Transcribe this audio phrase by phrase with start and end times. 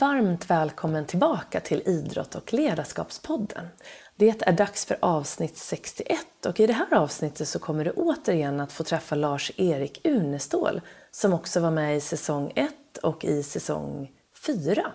[0.00, 3.66] Varmt välkommen tillbaka till Idrott och ledarskapspodden.
[4.16, 8.60] Det är dags för avsnitt 61 och i det här avsnittet så kommer du återigen
[8.60, 12.72] att få träffa Lars-Erik Unestål som också var med i säsong 1
[13.02, 14.10] och i säsong
[14.46, 14.92] 4.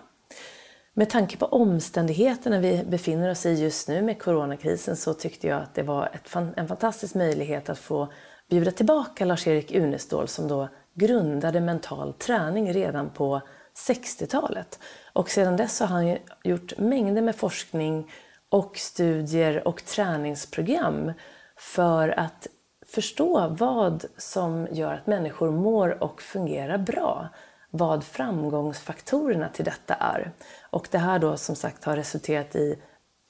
[0.94, 5.62] Med tanke på omständigheterna vi befinner oss i just nu med coronakrisen så tyckte jag
[5.62, 8.12] att det var ett, en fantastisk möjlighet att få
[8.50, 13.42] bjuda tillbaka Lars-Erik Unestål som då grundade mental träning redan på
[13.76, 14.78] 60-talet.
[15.12, 18.10] Och sedan dess har han gjort mängder med forskning
[18.48, 21.12] och studier och träningsprogram
[21.56, 22.46] för att
[22.86, 27.28] förstå vad som gör att människor mår och fungerar bra.
[27.70, 30.32] Vad framgångsfaktorerna till detta är.
[30.70, 32.78] Och det här då som sagt har resulterat i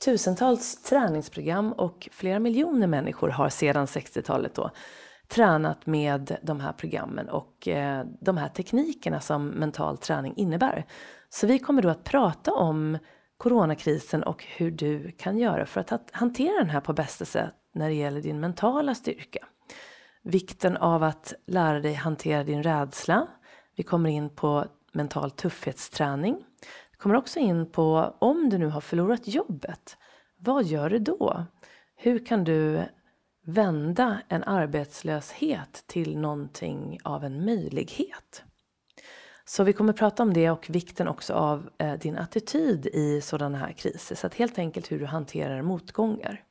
[0.05, 4.71] tusentals träningsprogram och flera miljoner människor har sedan 60-talet då
[5.29, 10.87] tränat med de här programmen och eh, de här teknikerna som mental träning innebär.
[11.29, 12.99] Så vi kommer då att prata om
[13.37, 17.89] coronakrisen och hur du kan göra för att hantera den här på bästa sätt när
[17.89, 19.47] det gäller din mentala styrka.
[20.23, 23.27] Vikten av att lära dig hantera din rädsla.
[23.77, 26.45] Vi kommer in på mental tuffhetsträning.
[26.91, 29.97] Vi kommer också in på om du nu har förlorat jobbet.
[30.39, 31.45] Vad gör du då?
[31.97, 32.83] Hur kan du
[33.47, 38.45] vända en arbetslöshet till någonting av en möjlighet.
[39.45, 43.59] Så vi kommer prata om det och vikten också av eh, din attityd i sådana
[43.59, 44.15] här kriser.
[44.15, 46.45] Så att helt enkelt hur du hanterar motgångar.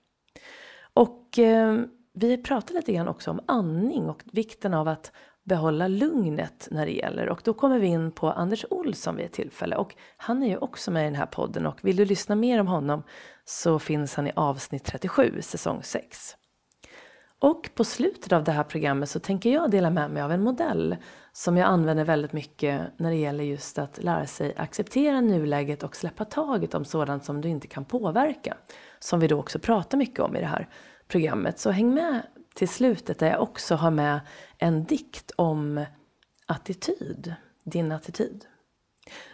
[0.93, 1.81] Och eh,
[2.13, 5.11] vi pratar lite grann också om andning och vikten av att
[5.43, 7.29] behålla lugnet när det gäller.
[7.29, 10.57] Och då kommer vi in på Anders Olsson vid ett tillfälle och han är ju
[10.57, 13.03] också med i den här podden och vill du lyssna mer om honom
[13.45, 16.35] så finns han i avsnitt 37, säsong 6.
[17.45, 20.43] Och på slutet av det här programmet så tänker jag dela med mig av en
[20.43, 20.95] modell
[21.31, 25.95] som jag använder väldigt mycket när det gäller just att lära sig acceptera nuläget och
[25.95, 28.57] släppa taget om sådant som du inte kan påverka.
[28.99, 30.69] Som vi då också pratar mycket om i det här
[31.07, 31.59] programmet.
[31.59, 32.21] Så häng med
[32.55, 34.19] till slutet där jag också har med
[34.57, 35.85] en dikt om
[36.45, 37.33] attityd,
[37.63, 38.45] din attityd.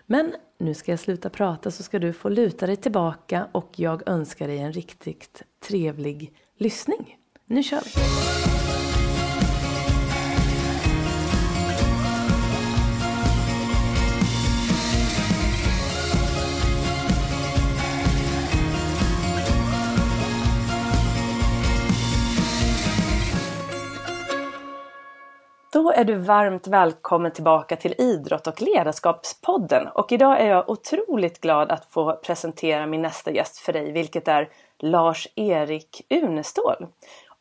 [0.06, 4.10] Men nu ska jag sluta prata så ska du få luta dig tillbaka och jag
[4.10, 7.18] önskar dig en riktigt trevlig lyssning.
[7.52, 7.92] Nu kör vi!
[25.74, 29.88] Då är du varmt välkommen tillbaka till Idrott och ledarskapspodden.
[29.88, 34.28] Och idag är jag otroligt glad att få presentera min nästa gäst för dig, vilket
[34.28, 36.88] är Lars-Erik Unestål.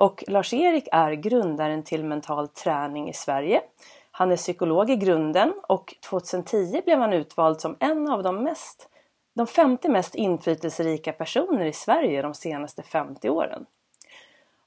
[0.00, 3.62] Och Lars-Erik är grundaren till Mental Träning i Sverige.
[4.11, 8.89] Han är psykolog i grunden och 2010 blev han utvald som en av de mest
[9.34, 13.66] de 50 mest inflytelserika personer i Sverige de senaste 50 åren.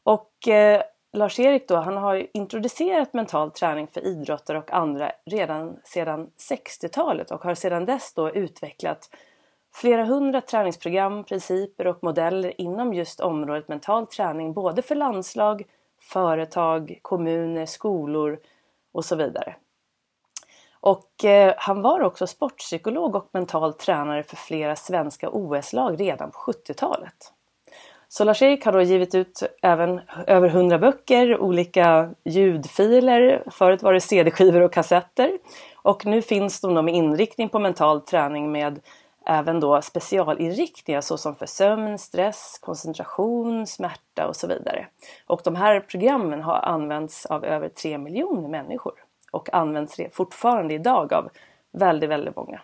[0.03, 0.81] Och eh,
[1.13, 7.43] Lars-Erik då, han har introducerat mental träning för idrottare och andra redan sedan 60-talet och
[7.43, 9.09] har sedan dess då utvecklat
[9.75, 15.63] flera hundra träningsprogram, principer och modeller inom just området mental träning både för landslag,
[16.01, 18.39] företag, kommuner, skolor
[18.91, 19.55] och så vidare.
[20.79, 26.37] Och eh, han var också sportpsykolog och mental tränare för flera svenska OS-lag redan på
[26.37, 27.33] 70-talet.
[28.07, 34.01] Så Lars-Erik har då givit ut även över 100 böcker, olika ljudfiler, förut var det
[34.01, 35.37] CD-skivor och kassetter.
[35.75, 38.79] Och nu finns de med inriktning på mental träning med
[39.25, 44.87] även då specialinriktningar såsom för sömn, stress, koncentration, smärta och så vidare.
[45.27, 48.93] Och de här programmen har använts av över 3 miljoner människor
[49.31, 51.29] och används fortfarande idag av
[51.71, 52.61] väldigt, väldigt många.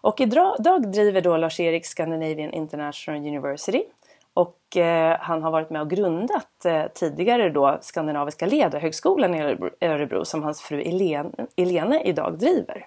[0.00, 3.84] Och idag driver då Lars-Erik Scandinavian International University
[4.34, 10.24] och eh, han har varit med och grundat eh, tidigare då Skandinaviska ledarhögskolan i Örebro
[10.24, 10.80] som hans fru
[11.56, 12.86] Elene idag driver.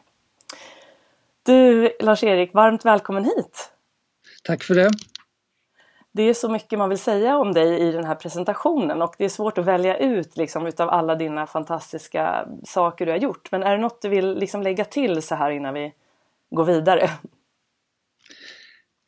[1.45, 3.71] Du Lars-Erik, varmt välkommen hit!
[4.43, 4.89] Tack för det!
[6.11, 9.25] Det är så mycket man vill säga om dig i den här presentationen och det
[9.25, 13.51] är svårt att välja ut liksom, utav alla dina fantastiska saker du har gjort.
[13.51, 15.93] Men är det något du vill liksom, lägga till så här innan vi
[16.49, 17.03] går vidare?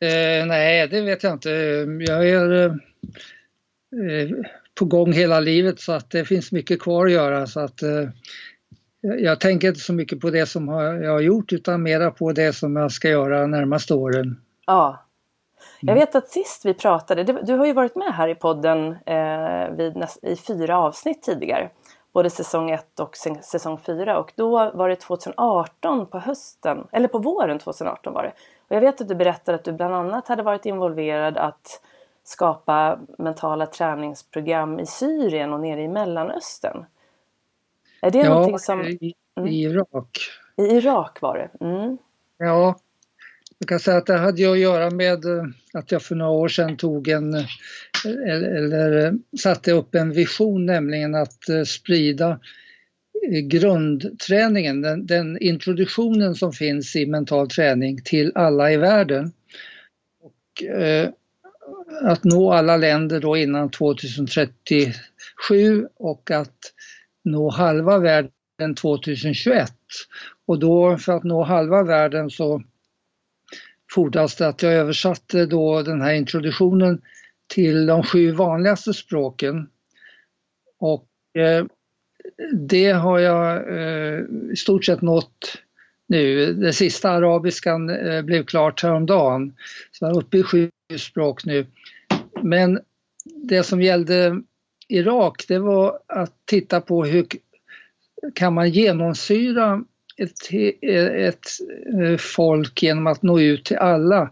[0.00, 1.50] Eh, nej, det vet jag inte.
[2.00, 4.28] Jag är eh,
[4.74, 7.46] på gång hela livet så att det finns mycket kvar att göra.
[7.46, 8.08] Så att, eh,
[9.04, 10.68] jag tänker inte så mycket på det som
[11.02, 14.40] jag har gjort utan mera på det som jag ska göra närmaste åren.
[14.66, 15.04] Ja.
[15.80, 16.00] Jag mm.
[16.00, 19.92] vet att sist vi pratade, du har ju varit med här i podden eh,
[20.22, 21.70] i fyra avsnitt tidigare.
[22.12, 27.18] både säsong 1 och säsong 4 och då var det 2018 på hösten, eller på
[27.18, 28.32] våren 2018 var det.
[28.68, 31.80] Och jag vet att du berättade att du bland annat hade varit involverad att
[32.24, 36.84] skapa mentala träningsprogram i Syrien och nere i Mellanöstern.
[38.04, 38.82] Är det ja, någonting som...
[38.82, 39.48] i, mm.
[39.48, 40.18] i Irak.
[40.56, 41.64] I Irak var det?
[41.64, 41.98] Mm.
[42.38, 42.78] Ja,
[43.58, 46.48] jag kan säga att det hade att göra med eh, att jag för några år
[46.48, 47.44] sedan tog en, eh,
[48.04, 52.40] eller, eller satte upp en vision, nämligen att eh, sprida
[53.42, 59.32] grundträningen, den, den, introduktionen som finns i mental träning till alla i världen.
[60.22, 61.08] Och, eh,
[62.02, 64.92] att nå alla länder då innan 2037
[65.96, 66.73] och att
[67.24, 69.72] nå halva världen 2021.
[70.46, 72.62] Och då för att nå halva världen så
[73.94, 77.02] fordras det att jag översatte då den här introduktionen
[77.46, 79.68] till de sju vanligaste språken.
[80.78, 81.64] Och eh,
[82.52, 84.20] det har jag eh,
[84.52, 85.58] i stort sett nått
[86.06, 86.52] nu.
[86.54, 89.56] Det sista arabiskan eh, blev klart häromdagen.
[89.92, 91.66] Så jag är uppe i sju språk nu.
[92.42, 92.80] Men
[93.24, 94.42] det som gällde
[94.88, 97.26] Irak det var att titta på hur
[98.34, 99.84] kan man genomsyra
[100.16, 100.52] ett,
[101.14, 101.46] ett
[102.02, 104.30] eh, folk genom att nå ut till alla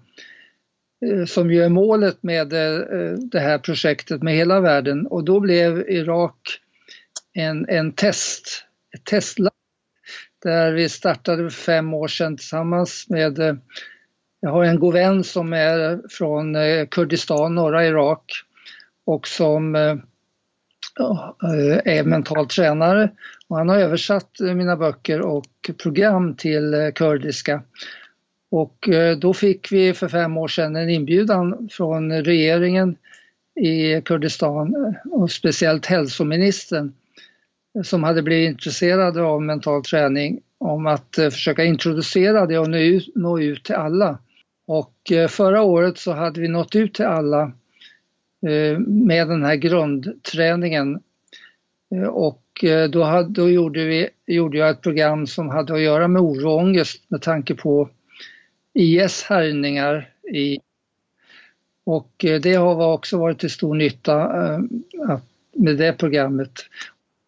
[1.06, 5.06] eh, som ju är målet med eh, det här projektet med hela världen.
[5.06, 6.58] Och då blev Irak
[7.32, 8.64] en, en test,
[8.94, 9.54] ett testland
[10.42, 13.58] där vi startade för fem år sedan tillsammans med,
[14.40, 16.56] jag har en god vän som är från
[16.86, 18.24] Kurdistan, norra Irak
[19.04, 19.76] och som
[21.00, 23.10] Eh, är mental tränare
[23.48, 25.46] och han har översatt eh, mina böcker och
[25.82, 27.62] program till eh, kurdiska.
[28.50, 32.96] Och då fick vi för fem år sedan en inbjudan från regeringen
[33.60, 36.92] i Kurdistan och speciellt hälsoministern
[37.84, 43.12] som hade blivit intresserade av mental träning om att försöka introducera det och nå ut,
[43.14, 44.18] nå ut till alla.
[44.66, 47.52] Och förra året så hade vi nått ut till alla
[48.46, 51.00] Eh, med den här grundträningen.
[51.94, 55.80] Eh, och eh, då, hade, då gjorde, vi, gjorde jag ett program som hade att
[55.80, 57.88] göra med oro och ångest med tanke på
[58.74, 60.58] IS härjningar i
[61.84, 64.28] och det har också varit till stor nytta
[65.52, 66.52] med det programmet.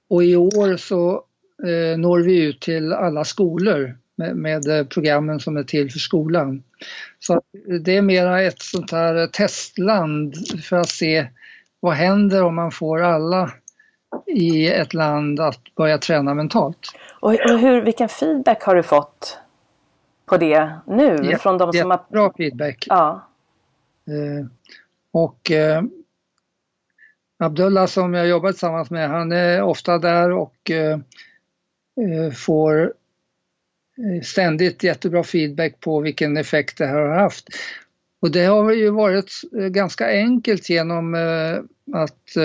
[0.09, 1.25] Och i år så
[1.97, 6.63] når vi ut till alla skolor med, med programmen som är till för skolan.
[7.19, 7.41] Så
[7.81, 10.35] det är mera ett sånt här testland
[10.65, 11.27] för att se
[11.81, 13.53] vad händer om man får alla
[14.27, 16.79] i ett land att börja träna mentalt.
[17.21, 19.39] Och, hur, vilken feedback har du fått
[20.27, 21.19] på det nu?
[21.23, 22.01] Ja, från de som har...
[22.09, 22.87] Bra feedback.
[22.89, 23.29] Ja.
[24.07, 24.47] Eh,
[25.13, 25.83] och eh,
[27.39, 30.99] Abdullah som jag jobbar tillsammans med, han är ofta där och eh,
[32.01, 33.04] eh får Eh,
[34.23, 37.49] ständigt jättebra feedback på vilken effekt det här har haft.
[38.21, 41.59] Och det har ju varit eh, ganska enkelt genom eh,
[42.01, 42.37] att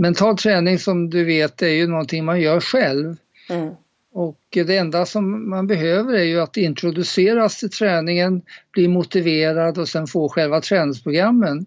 [0.00, 3.16] mental träning som du vet är ju någonting man gör själv.
[3.50, 3.74] Mm.
[4.12, 8.42] Och det enda som man behöver är ju att introduceras till träningen,
[8.72, 11.66] bli motiverad och sen få själva träningsprogrammen.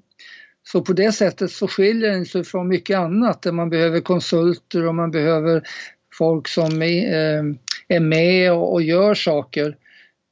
[0.64, 4.88] Så på det sättet så skiljer den sig från mycket annat där man behöver konsulter
[4.88, 5.64] och man behöver
[6.18, 7.38] folk som är,
[7.88, 9.78] eh, med och, gör saker.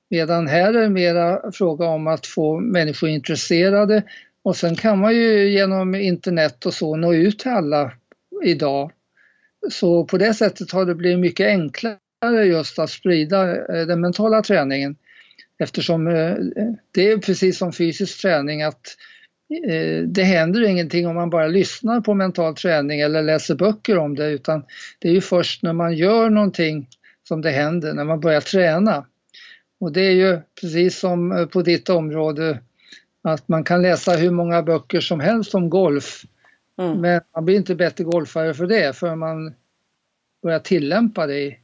[0.09, 4.03] Medan här är det mera fråga om att få människor intresserade
[4.43, 7.91] och sen kan man ju genom internet och så nå ut till alla
[8.43, 8.91] idag.
[9.71, 14.41] Så på det sättet har det blivit mycket enklare just att sprida eh, den mentala
[14.41, 14.95] träningen.
[15.59, 16.35] Eftersom eh,
[16.91, 18.95] det är precis som fysisk träning att
[20.07, 24.31] det händer ingenting om man bara lyssnar på mental träning eller läser böcker om det
[24.31, 24.65] utan
[24.99, 26.87] det är ju först när man gör någonting
[27.27, 29.05] som det händer när man börjar träna.
[29.79, 32.59] Och det är ju precis som eh, på ditt område
[33.23, 36.21] att man kan läsa hur många böcker som helst om golf.
[36.79, 37.01] Mm.
[37.01, 39.53] Men man blir inte bättre golfare för det förrän man
[40.43, 41.59] börjar tillämpa det i,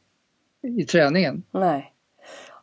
[0.77, 1.43] i träningen.
[1.51, 1.90] Nej.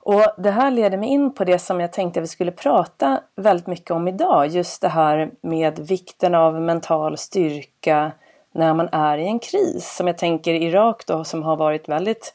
[0.09, 3.67] Och det här leder mig in på det som jag tänkte vi skulle prata väldigt
[3.67, 4.47] mycket om idag.
[4.47, 8.13] Just det här med vikten av mental styrka
[8.53, 9.97] när man är i en kris.
[9.97, 12.35] Som jag tänker Irak då som har varit väldigt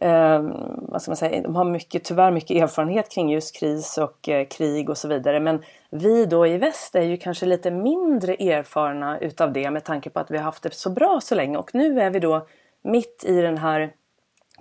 [0.00, 0.40] eh,
[0.78, 4.46] vad ska man säga, de har mycket, tyvärr mycket erfarenhet kring just kris och eh,
[4.46, 5.40] krig och så vidare.
[5.40, 10.10] Men vi då i väst är ju kanske lite mindre erfarna utav det med tanke
[10.10, 11.58] på att vi har haft det så bra så länge.
[11.58, 12.46] Och nu är vi då
[12.82, 13.92] mitt i den här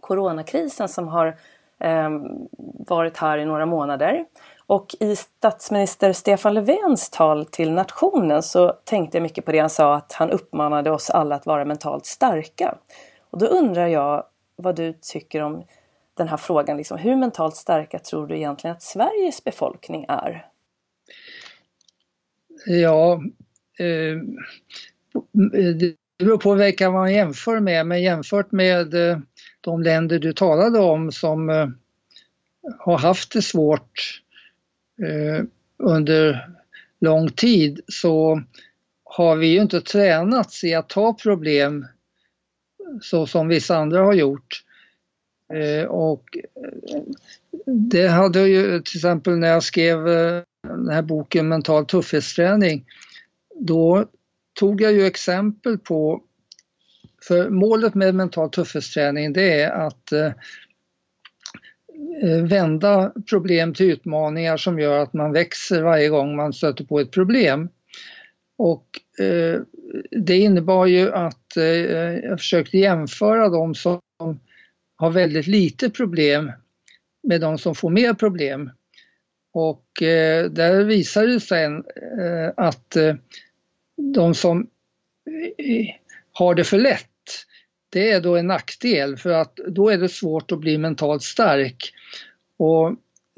[0.02, 1.38] coronakrisen som har
[1.80, 2.22] Ehm,
[2.88, 4.26] varit här i några månader.
[4.66, 9.70] Och i statsminister Stefan Löfvens tal till nationen så tänkte jag mycket på det han
[9.70, 12.78] sa att han uppmanade oss alla att vara mentalt starka.
[13.30, 14.24] Och då undrar jag
[14.56, 15.64] vad du tycker om
[16.14, 16.78] den här frågan.
[16.78, 20.46] Liksom, hur mentalt starka tror du egentligen att Sveriges befolkning är?
[22.66, 23.22] Ja,
[23.80, 24.18] eh,
[25.80, 29.18] det beror på vilka man jämför med, men jämfört med eh,
[29.62, 31.68] de länder du talade om som eh,
[32.80, 34.22] har haft det svårt
[35.02, 35.46] eh,
[35.78, 36.50] under
[37.00, 38.42] lång tid så
[39.04, 41.86] har vi ju inte tränats i att ta problem
[43.02, 44.64] så som vissa andra har gjort.
[45.54, 47.02] Eh, och eh,
[47.66, 52.86] det hade ju till exempel när jag skrev eh, den här boken Mental tuffhetsträning,
[53.56, 54.06] då
[54.60, 56.24] tog jag ju exempel på,
[57.30, 60.32] för målet med mental tuffhetsträning det är att eh,
[62.24, 67.00] eh, vända problem till utmaningar som gör att man växer varje gång man stöter på
[67.00, 67.70] ett problem.
[68.58, 68.86] Och
[69.26, 69.62] eh,
[70.12, 74.02] det innebar ju att eh, jag försökte jämföra de som
[74.96, 76.52] har väldigt lite problem
[77.24, 78.70] med de som får mer problem.
[79.54, 83.16] Och eh, där visar det sig eh, att eh,
[84.14, 84.68] de som
[85.58, 85.86] eh,
[86.32, 87.10] har det för lätt,
[87.90, 91.92] det är då en nackdel för att då är det svårt att bli mentalt stark.
[92.58, 92.88] Och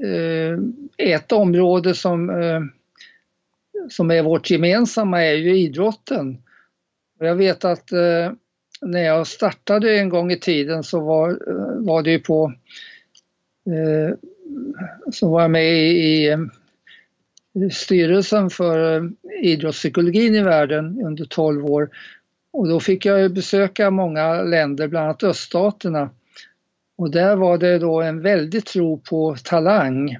[0.08, 0.58] eh,
[0.98, 2.62] ett område som, eh,
[3.90, 6.38] som är vårt gemensamma är ju idrotten.
[7.20, 8.32] Och jag vet att eh,
[8.82, 12.54] när jag startade en gång i tiden så var, eh, var det ju på
[13.66, 14.16] eh,
[15.12, 16.38] så var jag med i,
[17.54, 19.10] i styrelsen för
[19.42, 21.90] idrottspsykologin i världen under 12 år.
[22.54, 26.10] Och då fick jag besöka många länder, bland annat öststaterna.
[26.98, 30.18] Och där var det då en väldig tro på talang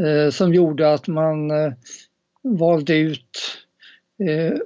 [0.00, 1.72] eh, som gjorde att man eh,
[2.42, 3.58] valde ut
[4.28, 4.58] eh,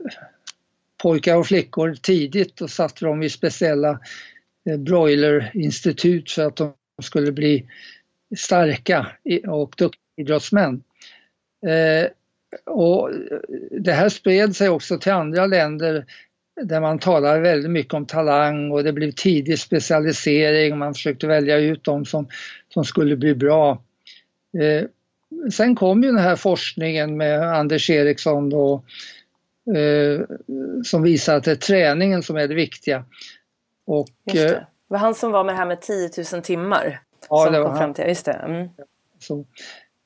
[1.02, 4.00] pojkar och flickor tidigt och satte dem i speciella
[4.70, 6.72] eh, broilerinstitut för att de
[7.02, 7.66] skulle bli
[8.36, 9.06] starka
[9.48, 10.82] och duktiga idrottsmän.
[11.66, 12.10] Eh,
[12.52, 13.11] Eh, och
[13.71, 16.04] det här spred sig också till andra länder
[16.62, 20.78] där man talar väldigt mycket om talang och det blev tidig specialisering.
[20.78, 22.28] Man försökte välja ut de som,
[22.69, 23.83] som skulle bli bra.
[24.59, 24.85] Eh,
[25.52, 28.83] sen kom ju den här forskningen med Anders Eriksson då,
[29.76, 30.21] eh,
[30.85, 33.04] som visar att det är träningen som är det viktiga.
[33.87, 34.45] Och, det.
[34.45, 37.00] det var han som var med det här med 10 000 timmar?
[37.28, 38.33] Ja, som det var kom fram till, just det.
[38.33, 38.69] Mm.
[39.19, 39.45] Så, eh,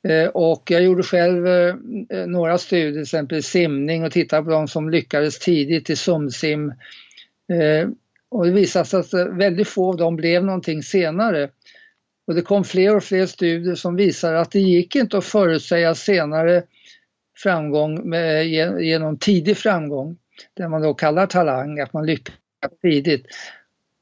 [0.08, 1.74] Eh, och jag gjorde själv eh,
[2.10, 6.72] eh, några studier, till exempel simning och tittade på de som lyckades tidigt i sumsim.
[8.30, 11.50] Och det visade sig att väldigt få av dem blev någonting senare.
[12.26, 15.94] Och det kom fler och fler studier som visar att det gick inte att förutsäga
[15.94, 16.62] senare
[17.36, 18.46] framgång med,
[18.80, 20.16] genom tidig framgång,
[20.54, 22.34] det man då kallar talang, att man lyckas
[22.82, 23.26] tidigt.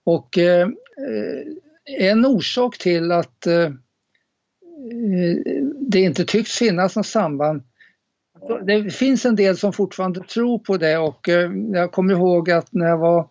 [0.04, 0.68] Och eh,
[1.98, 3.70] en orsak till att eh,
[5.92, 7.62] det inte tycks finnas något samband
[8.62, 12.72] det finns en del som fortfarande tror på det och eh, jag kommer ihåg att
[12.72, 13.28] när jag var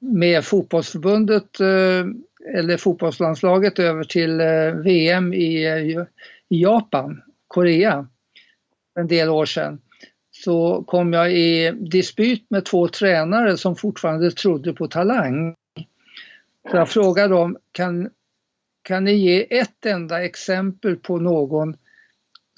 [0.00, 2.06] med fotbollsförbundet eh,
[2.56, 4.40] eller fotbollslandslaget över till
[4.84, 6.06] VM i
[6.48, 8.06] Japan, Korea,
[9.00, 9.80] en del år sedan,
[10.30, 15.54] så kom jag i dispyt med två tränare som fortfarande trodde på talang.
[16.70, 18.10] Så jag frågar dem, kan,
[18.84, 21.76] kan ni ge ett enda exempel på någon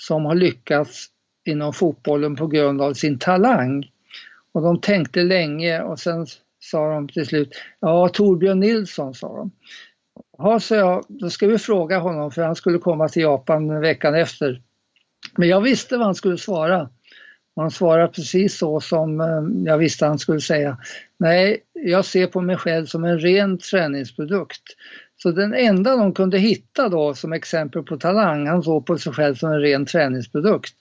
[0.02, 1.06] som har lyckats
[1.45, 3.90] inom fotbollen på grund av sin talang?
[4.52, 6.26] Och de tänkte länge och sen
[6.61, 9.50] sa de till slut, ja Torbjörn Nilsson sa de.
[10.38, 14.14] Ja, så jag, då ska vi fråga honom för han skulle komma till Japan veckan
[14.14, 14.62] efter.
[15.37, 16.88] Men jag visste vad han skulle svara.
[17.56, 20.78] Och han svarade precis så som eh, jag visste han skulle säga.
[21.18, 24.62] Nej, jag ser på mig själv som en ren träningsprodukt.
[25.17, 29.13] Så den enda de kunde hitta då som exempel på talang, han såg på sig
[29.13, 30.75] själv som en ren träningsprodukt.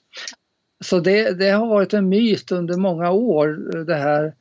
[0.84, 4.34] Så det, det har varit en myt under många år eh, det här.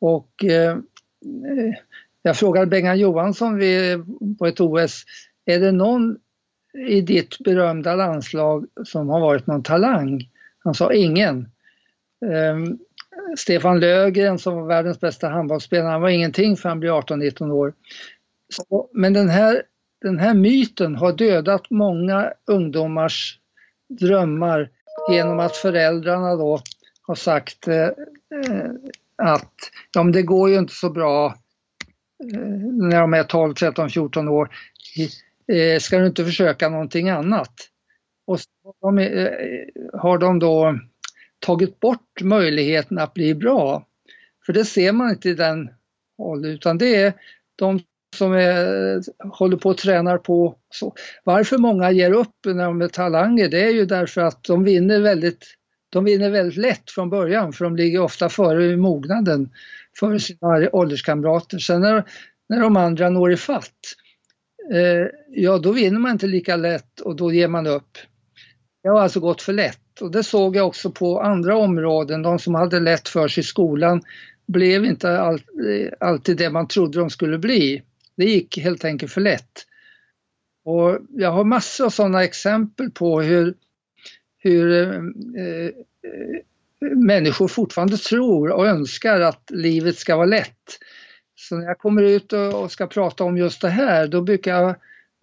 [0.00, 0.78] Och eh,
[2.22, 4.04] jag frågade Bengan Johansson vid,
[4.38, 5.04] på ett OS,
[5.44, 6.18] är det någon
[6.88, 10.28] i ditt berömda landslag som har varit någon talang?
[10.64, 11.48] Han sa ingen.
[12.54, 12.78] Um,
[13.36, 17.74] Stefan Lögren som var världens bästa handbollsspelare, han var ingenting för han blev 18-19 år.
[18.50, 19.62] Så, men den här,
[20.00, 23.38] den här myten har dödat många ungdomars
[23.88, 24.70] drömmar
[25.10, 26.60] genom att föräldrarna då
[27.02, 28.70] har sagt eh, eh
[29.22, 29.54] att
[29.92, 31.26] ja, men det går ju inte så bra
[32.34, 32.40] eh,
[32.72, 34.50] när de är 12, 13, 14 år.
[35.52, 37.52] Eh, ska du inte försöka någonting annat?
[38.26, 40.78] Och så har de, eh, har de då
[41.38, 43.86] tagit bort möjligheten att bli bra.
[44.46, 45.70] För det ser man inte i den
[46.18, 47.12] åldern utan det är
[47.56, 47.80] de
[48.16, 49.02] som är,
[49.38, 50.54] håller på och tränar på.
[50.70, 50.94] Så.
[51.24, 55.00] Varför många ger upp när de är talanger det är ju därför att de vinner
[55.00, 55.46] väldigt,
[55.90, 59.50] de vinner väldigt lätt från början för de ligger ofta före i mognaden
[60.00, 61.58] för sina ålderskamrater.
[61.58, 62.04] Sen när,
[62.48, 63.78] när de andra når ifatt,
[64.72, 67.98] eh, ja då vinner man inte lika lätt och då ger man upp.
[68.82, 72.22] Det har alltså gått för lätt och det såg jag också på andra områden.
[72.22, 74.02] De som hade lätt för sig i skolan
[74.46, 77.82] blev inte all, eh, alltid det man trodde de skulle bli.
[78.20, 79.66] Det gick helt enkelt för lätt.
[80.64, 83.54] Och jag har massor av sådana exempel på hur,
[84.38, 84.94] hur eh,
[85.42, 85.70] eh,
[86.96, 90.78] människor fortfarande tror och önskar att livet ska vara lätt.
[91.34, 94.74] Så när jag kommer ut och ska prata om just det här, då brukar jag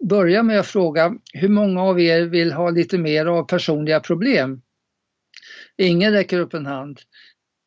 [0.04, 4.62] börja med att fråga hur många av er vill ha lite mer av personliga problem?
[5.76, 7.00] Ingen räcker upp en hand.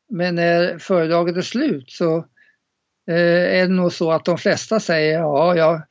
[0.09, 2.25] Men när föredraget är slut så
[3.07, 5.81] Eh, är det nog så att de flesta säger ja, jag,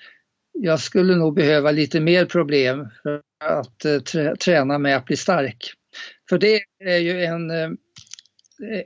[0.52, 5.72] jag skulle nog behöva lite mer problem för att eh, träna med att bli stark.
[6.28, 7.70] För det är ju en, eh,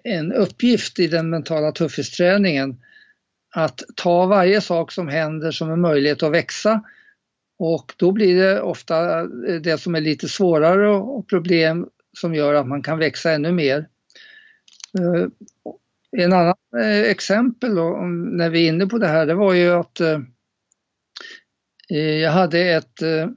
[0.05, 2.81] en uppgift i den mentala tuffhetsträningen
[3.55, 6.83] att ta varje sak som händer som en möjlighet att växa
[7.59, 9.27] och då blir det ofta
[9.61, 11.89] det som är lite svårare och problem
[12.19, 13.89] som gör att man kan växa ännu mer.
[16.17, 17.97] En annan eh, exempel då,
[18.33, 20.21] när vi är inne på det här, det var ju att eh,
[21.91, 23.29] eh jag hade ett eh,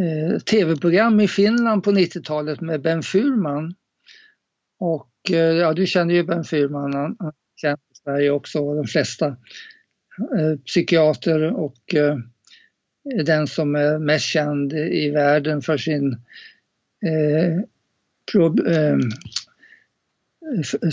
[0.00, 3.74] eh, tv-program i Finland på 90-talet med Ben Furman.
[4.78, 9.36] Och ja, du känner ju Ben Furman, han, han känner i Sverige också, de flesta.
[10.66, 11.94] Psykiater och
[13.24, 16.12] den som är mest känd i världen för sin
[17.06, 17.60] eh,
[18.32, 18.56] pro,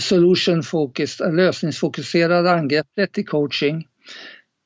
[0.00, 3.88] solution focused, lösningsfokuserade angreppet i coaching.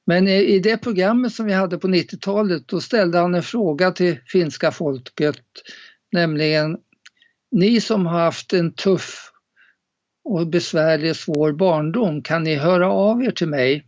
[0.07, 4.19] Men i det programmet som vi hade på 90-talet då ställde han en fråga till
[4.27, 5.43] finska folket,
[6.13, 6.79] nämligen
[7.51, 9.31] ni som har haft en tuff
[10.25, 13.87] och besvärlig och svår barndom, kan ni höra av er till mig?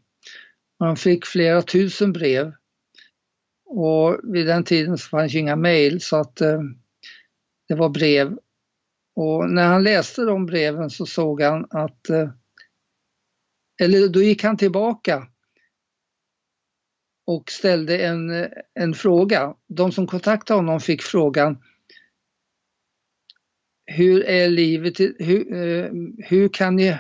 [0.80, 2.52] Man fick flera tusen brev.
[3.66, 6.60] Och vid den tiden så fanns inga mejl så att eh,
[7.68, 8.36] det var brev
[9.16, 12.30] och när han läste de breven så såg han att, eh,
[13.82, 15.26] eller då gick han tillbaka
[17.26, 19.54] och ställde en, eh, en fråga.
[19.68, 21.58] De som kontaktade honom fick frågan
[23.86, 26.98] Hur är livet, hur, eh, hur kan ni,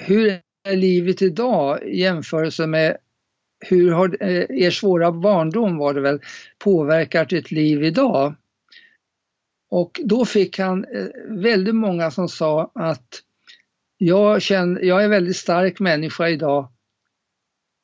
[0.00, 2.96] hur är livet idag i jämförelse med
[3.60, 6.20] hur har er svåra barndom var det väl
[6.58, 8.34] påverkat ert liv idag?
[9.70, 13.22] Och då fick han eh, väldigt många som sa att
[13.98, 16.68] jag, känner, jag är en väldigt stark människa idag.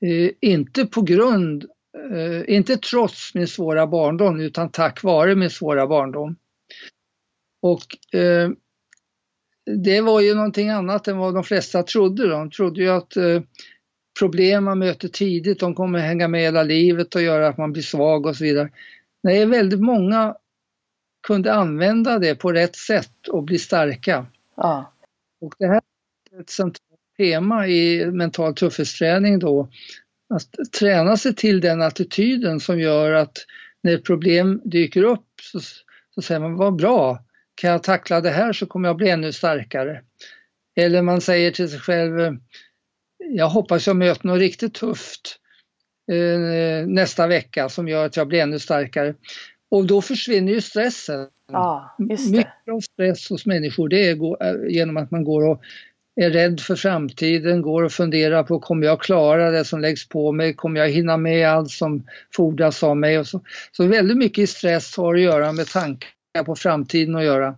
[0.05, 1.65] Eh, inte på grund,
[2.13, 6.37] eh, inte trots min svåra barndom utan tack vare min svåra barndom.
[7.63, 8.51] Och eh,
[9.85, 12.29] det var ju någonting annat än vad de flesta trodde.
[12.29, 13.43] De trodde ju att eh,
[14.19, 17.83] problem man möter tidigt, de kommer hänga med hela livet och göra att man blir
[17.83, 18.71] svag och så vidare.
[19.23, 20.37] Nej, väldigt många
[21.27, 24.27] kunde använda det på rätt sätt och bli starka.
[24.57, 24.93] Ja.
[25.41, 25.81] Och det här
[26.33, 26.81] är ett centralt
[27.17, 29.69] tema i mental tuffhetsträning då.
[30.35, 33.39] Att träna sig till den attityden som gör att
[33.83, 35.61] när problem dyker upp så,
[36.15, 39.33] så säger man vad bra, kan jag tackla det här så kommer jag bli ännu
[39.33, 40.03] starkare.
[40.77, 42.39] Eller man säger till sig själv,
[43.19, 45.39] jag hoppas jag möter något riktigt tufft
[46.13, 49.15] eh, nästa vecka som gör att jag blir ännu starkare.
[49.69, 51.29] Och då försvinner ju stressen.
[51.53, 55.63] Ja, Mycket av stress hos människor det är genom att man går och
[56.21, 60.33] är rädd för framtiden, går och funderar på kommer jag klara det som läggs på
[60.33, 63.19] mig, kommer jag hinna med allt som fordras av mig.
[63.19, 63.41] Och så.
[63.73, 67.57] så väldigt mycket stress har att göra med tankar på framtiden att göra.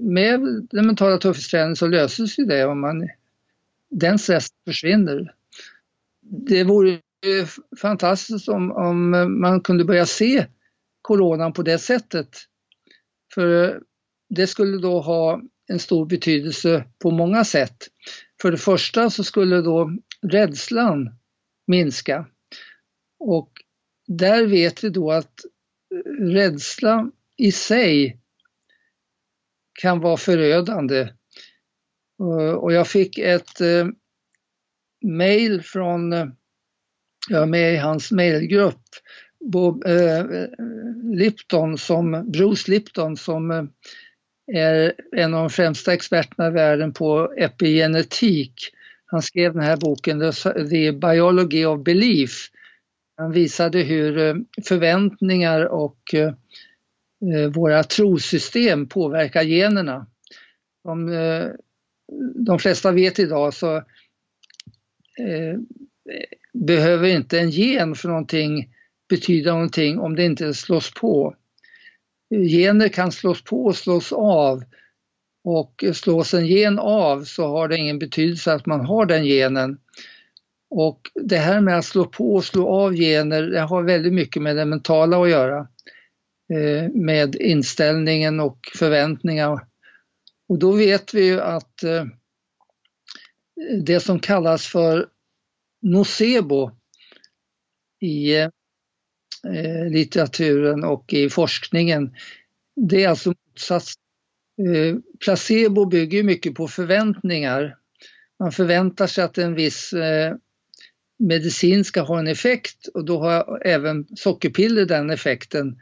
[0.00, 3.08] Med den mentala tuffhetsträningen så löses ju det om man,
[3.90, 5.32] den stressen försvinner.
[6.20, 6.98] Det vore
[7.80, 10.46] fantastiskt om, om man kunde börja se
[11.06, 12.28] coronan på det sättet.
[13.34, 13.74] För eh,
[14.28, 17.76] det skulle då ha en stor betydelse på många sätt.
[18.42, 19.90] För det första så skulle då
[20.22, 21.10] rädslan
[21.66, 22.26] minska.
[23.18, 23.50] Och
[24.06, 25.40] där vet vi då att
[25.94, 28.20] eh, rädsla i sig
[29.80, 31.00] kan vara förödande.
[32.20, 33.60] Eh, och jag fick ett
[35.04, 36.12] mail från,
[37.28, 38.82] jag är med i hans mailgrupp
[39.46, 40.48] Bob, eh, eh,
[41.02, 43.64] Lipton som, Bruce Lipton som eh,
[44.52, 48.54] är en av de främsta experterna i världen på epigenetik.
[49.06, 50.32] Han skrev den här boken
[50.70, 52.50] The Biology of Belief.
[53.16, 54.34] Han visade hur eh,
[54.68, 56.32] förväntningar och eh,
[57.34, 60.06] eh våra trosystem påverkar generna.
[60.84, 61.46] De, eh,
[62.34, 65.58] de flesta vet idag så eh,
[66.52, 68.75] behöver inte en gen för någonting
[69.08, 71.34] betyda någonting om det inte slås på.
[72.30, 74.64] Gener kan slås på och slås av
[75.44, 79.78] och slås en gen av så har det ingen betydelse att man har den genen.
[80.70, 84.42] Och det här med att slå på och slå av gener, det har väldigt mycket
[84.42, 85.68] med det mentala att göra.
[86.52, 89.66] Eh, med inställningen och förväntningar.
[90.48, 92.04] Och då vet vi ju att eh,
[93.82, 95.08] det som kallas för
[95.82, 96.70] nocebo
[98.00, 98.48] i eh,
[99.54, 102.14] eh, litteraturen och i forskningen,
[102.76, 103.94] det är alltså motsats.
[104.58, 107.76] Eh, placebo bygger mycket på förväntningar.
[108.40, 110.34] Man förväntar sig att en viss eh,
[111.18, 115.78] medicin ska ha en effekt och då har även sockerpiller den effekten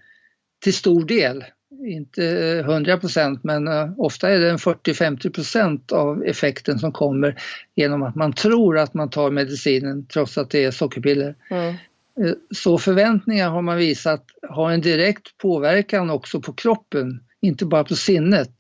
[0.62, 1.44] till stor del
[1.86, 6.92] inte eh, 100 procent men eh, ofta är det en 40-50 procent av effekten som
[6.92, 7.42] kommer
[7.74, 11.34] genom att man tror att man tar medicinen trots att det är sockerpiller.
[11.50, 11.74] Mm.
[12.20, 17.84] Eh, så förväntningar har man visat har en direkt påverkan också på kroppen, inte bara
[17.84, 18.54] på sinnet.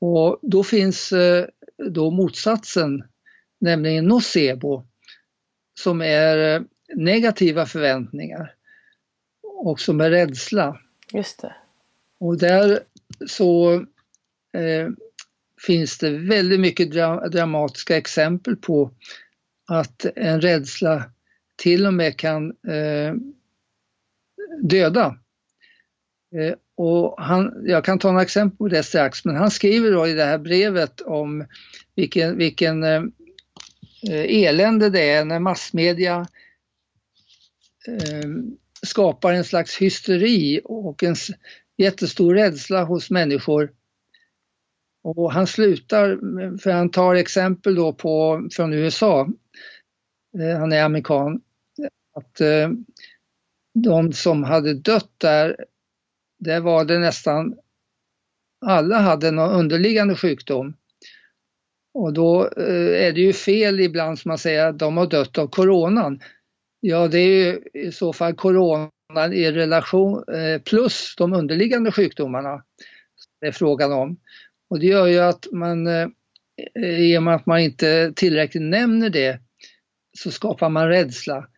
[0.00, 1.46] Och då finns eh,
[1.90, 3.04] då motsatsen,
[3.60, 4.84] nämligen nocebo,
[5.80, 6.64] som är
[6.94, 8.54] negativa förväntningar
[9.42, 10.80] och som är rädsla.
[11.12, 11.54] Just det.
[12.20, 12.80] Och där
[13.26, 13.74] så
[14.56, 14.88] eh,
[15.66, 18.90] finns det väldigt mycket dra dramatiska exempel på
[19.68, 21.04] att en rädsla
[21.62, 23.14] till och med kan eh,
[24.62, 25.18] döda.
[26.36, 30.06] Eh, och han, jag kan ta några exempel på det strax, men han skriver då
[30.06, 31.46] i det här brevet om
[31.94, 33.02] vilken, vilken eh,
[34.10, 36.26] eh elände det är när massmedia
[37.88, 38.28] eh,
[38.86, 41.16] skapar en slags hysteri och en,
[41.76, 43.72] jättestor rädsla hos människor.
[45.04, 46.18] Och han slutar,
[46.58, 49.28] för han tar exempel då på, från USA,
[50.38, 51.40] eh, han är amerikan,
[52.14, 52.70] att eh,
[53.74, 55.64] de som hade dött där,
[56.38, 57.54] där var det nästan
[58.66, 60.76] alla hade någon underliggande sjukdom.
[61.94, 65.38] Och då eh, är det ju fel ibland som man säger att de har dött
[65.38, 66.20] av coronan.
[66.80, 68.90] Ja, det är ju i så fall corona
[69.32, 72.62] i relation eh, plus de underliggande sjukdomarna
[73.40, 74.16] det är frågan om.
[74.70, 76.08] Och det gör ju att man, eh,
[76.86, 79.40] i och med att man inte tillräckligt nämner det,
[80.18, 81.48] så skapar man rädsla.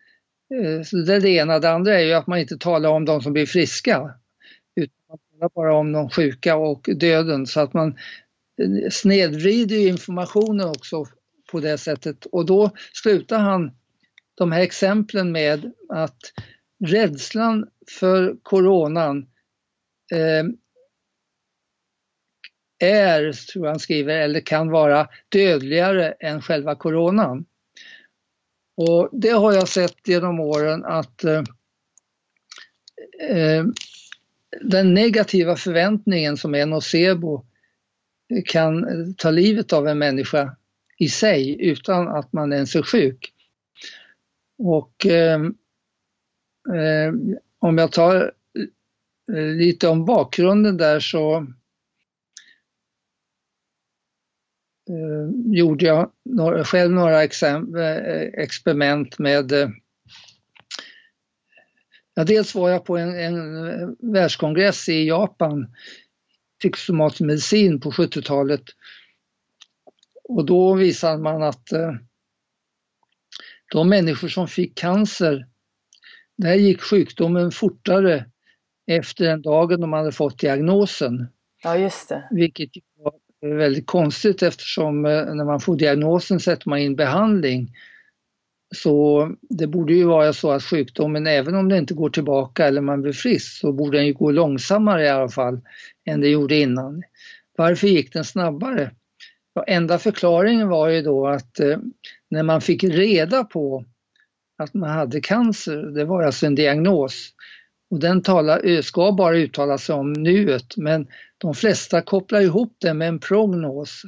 [0.50, 1.58] Eh, så det är det ena.
[1.58, 4.14] Det andra är ju att man inte talar om de som blir friska,
[4.76, 7.88] utan man talar bara om de sjuka och döden så att man
[8.62, 11.04] eh, snedvrider informationen också
[11.50, 12.26] på det sättet.
[12.26, 13.70] Och då slutar han
[14.34, 16.18] de här exemplen med att
[16.84, 17.68] rädslan
[18.00, 19.18] för coronan
[20.12, 20.44] eh,
[22.78, 27.44] är, tror jag han skriver, eller kan vara dödligare än själva coronan.
[28.76, 31.42] Och det har jag sett genom åren att eh,
[33.30, 33.64] eh
[34.60, 37.44] den negativa förväntningen som är nocebo
[38.46, 38.84] kan
[39.14, 40.56] ta livet av en människa
[40.98, 43.32] i sig utan att man ens är sjuk.
[44.58, 45.40] Och eh,
[46.68, 47.12] Eh,
[47.58, 48.32] om jag tar
[49.32, 51.46] eh, lite om bakgrunden där så
[54.88, 59.52] eh, gjorde jag några, själv några experiment med
[62.16, 65.66] Ja, dels var jag på en, en världskongress i Japan,
[66.58, 68.62] psykosomatisk medicin på 70-talet.
[70.28, 71.68] Och då visade man att
[73.72, 75.46] de människor som fick cancer
[76.36, 78.24] där gick sjukdomen fortare
[78.86, 81.26] efter den dagen de hade fått diagnosen.
[81.62, 82.28] Ja, just det.
[82.30, 82.70] Vilket
[83.48, 87.70] väldigt konstigt eftersom eh, när man får diagnosen sätter man in behandling.
[88.74, 92.80] Så det borde ju vara så att sjukdomen, även om den inte går tillbaka eller
[92.80, 95.60] man blir frisk, så borde den ju gå långsammare i alla fall
[96.04, 97.02] än det gjorde innan.
[97.56, 98.90] Varför gick den snabbare?
[99.54, 101.78] Ja, enda förklaringen var ju då att eh,
[102.30, 103.84] när man fick reda på
[104.58, 105.76] att man hade cancer.
[105.76, 107.30] Det var alltså en diagnos.
[107.94, 111.06] Och den talar, eh, ska bara uttala sig om nuet men
[111.38, 114.02] de flesta kopplar ihop det med en prognos.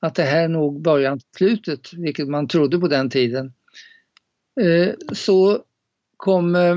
[0.00, 3.52] Att det här är nog början till slutet, vilket man trodde på den tiden.
[4.60, 5.64] Eh, så
[6.16, 6.70] kommer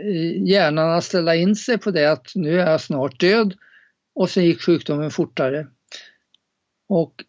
[0.00, 3.54] eh, hjärnan att ställa in sig på det att nu är jag snart död
[4.14, 5.66] och sen gick sjukdomen fortare.
[6.88, 7.24] Och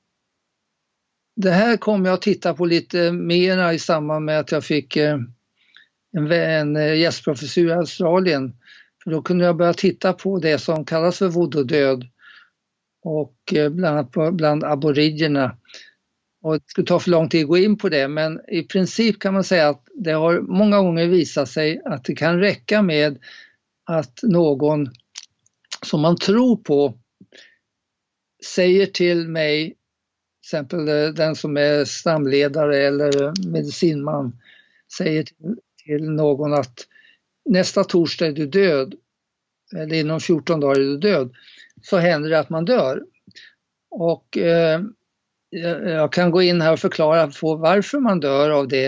[1.36, 4.98] det här kom jag att titta på lite mera i samband med att jag fick
[6.18, 8.54] en, en eh, gästprofessur i Australien.
[9.04, 12.08] För då kunde jag börja titta på det som kallas för voodoo-död
[13.04, 15.58] och eh, bland annat bland aboriginerna.
[16.42, 19.20] Och det skulle ta för lång tid att gå in på det men i princip
[19.20, 23.20] kan man säga att det har många gånger visat sig att det kan räcka med
[23.86, 24.90] att någon
[25.86, 26.98] som man tror på
[28.46, 29.78] säger till mig, till
[30.48, 34.40] exempel eh, den som är stamledare eller medicinman,
[34.98, 35.26] säger
[35.86, 36.88] till, någon att
[37.50, 38.96] nästa torsdag är du död,
[39.76, 41.34] eller inom 14 dagar är du död,
[41.82, 43.04] så händer det att man dör.
[43.90, 44.82] Och eh,
[45.56, 48.86] eh, jag kan gå in här och förklara på varför man dör av det,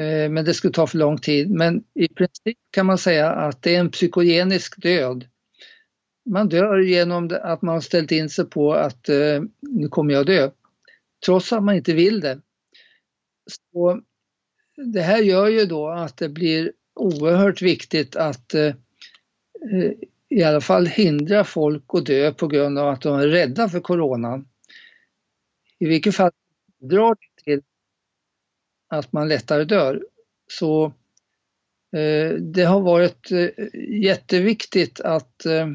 [0.00, 1.50] eh, men det skulle ta för lång tid.
[1.50, 5.24] Men i princip kan man säga att det är en psykogenisk död.
[6.30, 10.26] Man dör genom att man har ställt in sig på att eh, nu kommer jag
[10.26, 10.50] dö,
[11.26, 12.40] trots att man inte vill det.
[13.50, 14.02] Så
[14.84, 18.66] det här gör ju då att det blir oerhört viktigt att eh,
[19.72, 19.92] eh,
[20.28, 23.80] i alla fall hindra folk att dö på grund av att de är rädda för
[23.80, 24.48] coronan.
[25.78, 26.30] I vilket fall
[26.80, 27.62] drar det till
[28.88, 30.02] att man lättare dör.
[30.50, 30.84] Så
[31.96, 33.48] eh, det har varit eh,
[34.02, 35.68] jätteviktigt att eh,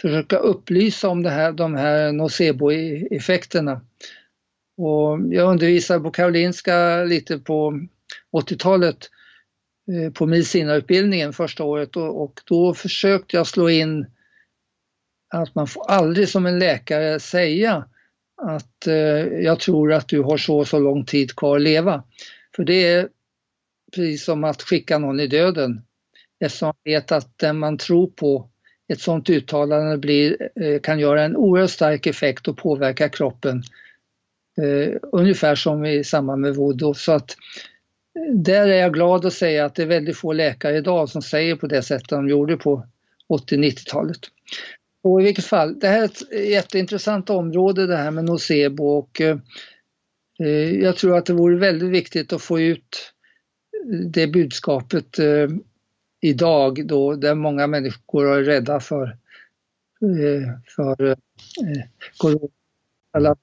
[0.00, 3.80] försöka upplysa om det här, de här nocebo-effekterna.
[4.76, 7.86] Och jag undervisar på Karolinska lite på
[8.36, 9.10] 80-talet
[9.92, 14.06] eh, på medicinarutbildningen första året och, och då försökte jag slå in
[15.34, 17.88] att man får aldrig som en läkare säga
[18.42, 18.94] att eh,
[19.42, 22.04] jag tror att du har så och så lång tid kvar att leva.
[22.56, 23.08] För det är
[23.94, 25.82] precis som att skicka någon i döden.
[26.40, 28.48] Eftersom man vet att den man tror på,
[28.92, 33.62] ett sådant uttalande blir, eh, kan göra en oerhört stark effekt och påverka kroppen.
[34.62, 36.94] Eh, ungefär som i samband med voodoo.
[36.94, 37.36] Så att eh,
[38.34, 41.56] där är jag glad att säga att det är väldigt få läkare idag som säger
[41.56, 42.86] på det sättet de gjorde på
[43.28, 44.20] 80-90-talet.
[45.02, 49.20] Och i vilket fall, det här är ett jätteintressant område det här med nocebo och
[49.20, 49.38] eh,
[50.82, 53.12] jag tror att det vore väldigt viktigt att få ut
[54.12, 55.48] det budskapet eh,
[56.20, 59.02] idag då där många människor är rädda för,
[60.02, 61.16] eh, för eh,
[62.16, 62.48] corona,
[63.12, 63.36] alla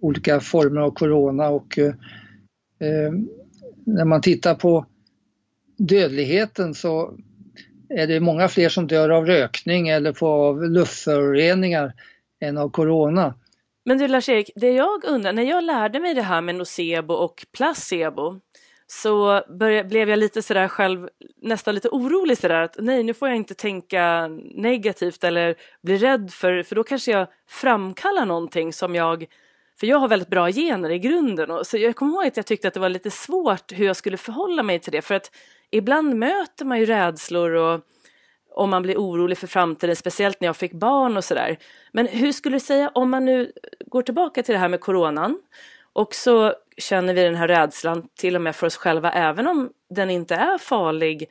[0.00, 1.94] olika former av corona och eh,
[2.78, 3.12] eh
[3.86, 4.86] när man tittar på
[5.76, 7.14] dödligheten så
[7.88, 11.92] är det många fler som dör av rökning eller av luftföroreningar
[12.40, 13.34] än av corona.
[13.84, 17.46] Men du Lars-Erik, det jag undrar, när jag lärde mig det här med nocebo och
[17.56, 18.40] placebo
[18.86, 21.08] så började, blev jag lite sådär själv,
[21.42, 26.30] nästan lite orolig sådär att nej nu får jag inte tänka negativt eller bli rädd
[26.30, 29.26] för, för då kanske jag framkallar någonting som jag
[29.82, 32.46] för jag har väldigt bra gener i grunden och så jag kommer ihåg att jag
[32.46, 35.30] tyckte att det var lite svårt hur jag skulle förhålla mig till det för att
[35.70, 37.80] ibland möter man ju rädslor och
[38.54, 41.58] om man blir orolig för framtiden, speciellt när jag fick barn och sådär.
[41.92, 43.52] Men hur skulle du säga om man nu
[43.86, 45.38] går tillbaka till det här med coronan
[45.92, 49.70] och så känner vi den här rädslan till och med för oss själva, även om
[49.94, 51.30] den inte är farlig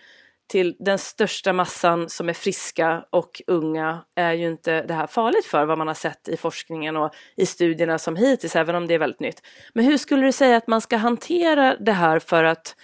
[0.52, 5.46] till den största massan som är friska och unga är ju inte det här farligt
[5.46, 8.94] för vad man har sett i forskningen och i studierna som hittills, även om det
[8.94, 9.42] är väldigt nytt.
[9.74, 12.76] Men hur skulle du säga att man ska hantera det här för att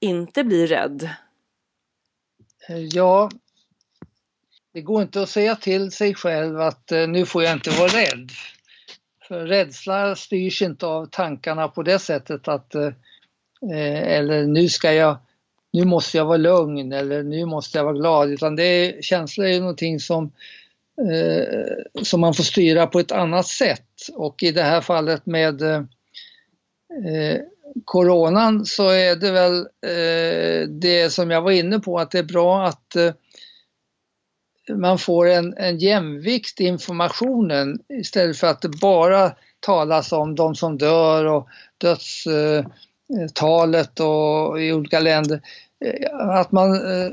[0.00, 1.10] inte bli rädd?
[2.68, 3.30] Eh, ja,
[4.72, 7.88] det går inte att säga till sig själv att eh, nu får jag inte vara
[7.88, 8.30] rädd.
[9.28, 12.92] För rädsla styrs inte av tankarna på det sättet att eh,
[14.16, 15.16] eller nu ska jag
[15.74, 19.46] nu måste jag vara lugn eller nu måste jag vara glad utan det är, känslor
[19.46, 20.32] är någonting som,
[21.10, 25.62] eh, som man får styra på ett annat sätt och i det här fallet med
[25.62, 25.82] eh,
[27.84, 32.22] coronan så är det väl eh, det som jag var inne på att det är
[32.22, 33.12] bra att eh,
[34.76, 40.54] man får en, en jämvikt i informationen istället för att det bara talas om de
[40.54, 45.40] som dör och dödstalet eh, eh, och i olika länder.
[45.80, 47.10] Eh, att man eh,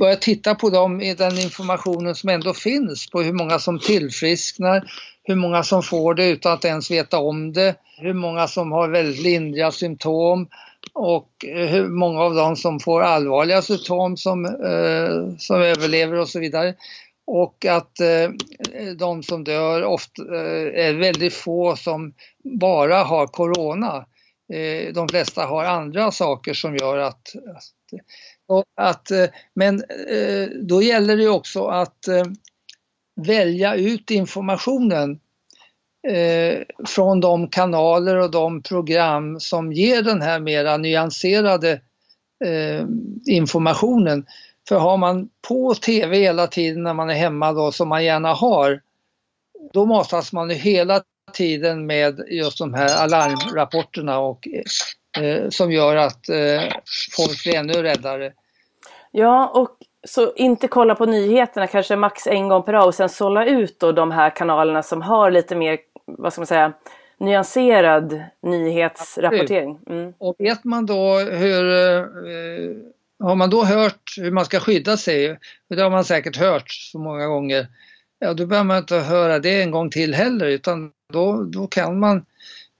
[0.00, 4.92] börjar titta på dem i den informationen som ändå finns på hur många som tillfrisknar,
[5.24, 8.88] hur många som får det utan att ens veta om det, hur många som har
[8.88, 10.48] väldigt lindriga symptom
[10.92, 14.44] och eh, hur många av dem som får allvarliga symptom som,
[15.38, 16.74] som överlever och så vidare.
[17.26, 17.92] Och att
[18.98, 20.22] de som dör ofta
[20.74, 24.04] är väldigt få som bara har corona.
[24.52, 27.34] Eh, de flesta har andra saker som gör att...
[27.56, 29.74] att, att eh, men
[30.08, 32.08] eh, då gäller det också att
[33.16, 35.20] välja ut informationen
[36.86, 41.80] från de kanaler och de program som ger den här mera nyanserade
[43.26, 44.26] informationen.
[44.68, 48.34] För har man på TV hela tiden när man är hemma då, som man gärna
[48.34, 48.80] har,
[49.72, 51.02] då matas man hela
[51.32, 54.48] tiden med just de här alarmrapporterna och,
[55.18, 56.62] eh, som gör att eh,
[57.16, 58.32] folk blir ännu räddare.
[59.10, 63.08] Ja, och så inte kolla på nyheterna kanske max en gång per dag och sen
[63.08, 66.72] sålla ut då de här kanalerna som har lite mer, vad ska man säga,
[67.20, 69.78] nyanserad nyhetsrapportering.
[69.86, 70.12] Mm.
[70.18, 72.04] Och vet man då hur, eh,
[73.20, 75.38] har man då hört hur man ska skydda sig,
[75.68, 77.66] det har man säkert hört så många gånger,
[78.18, 81.98] ja då behöver man inte höra det en gång till heller utan då, då kan
[81.98, 82.24] man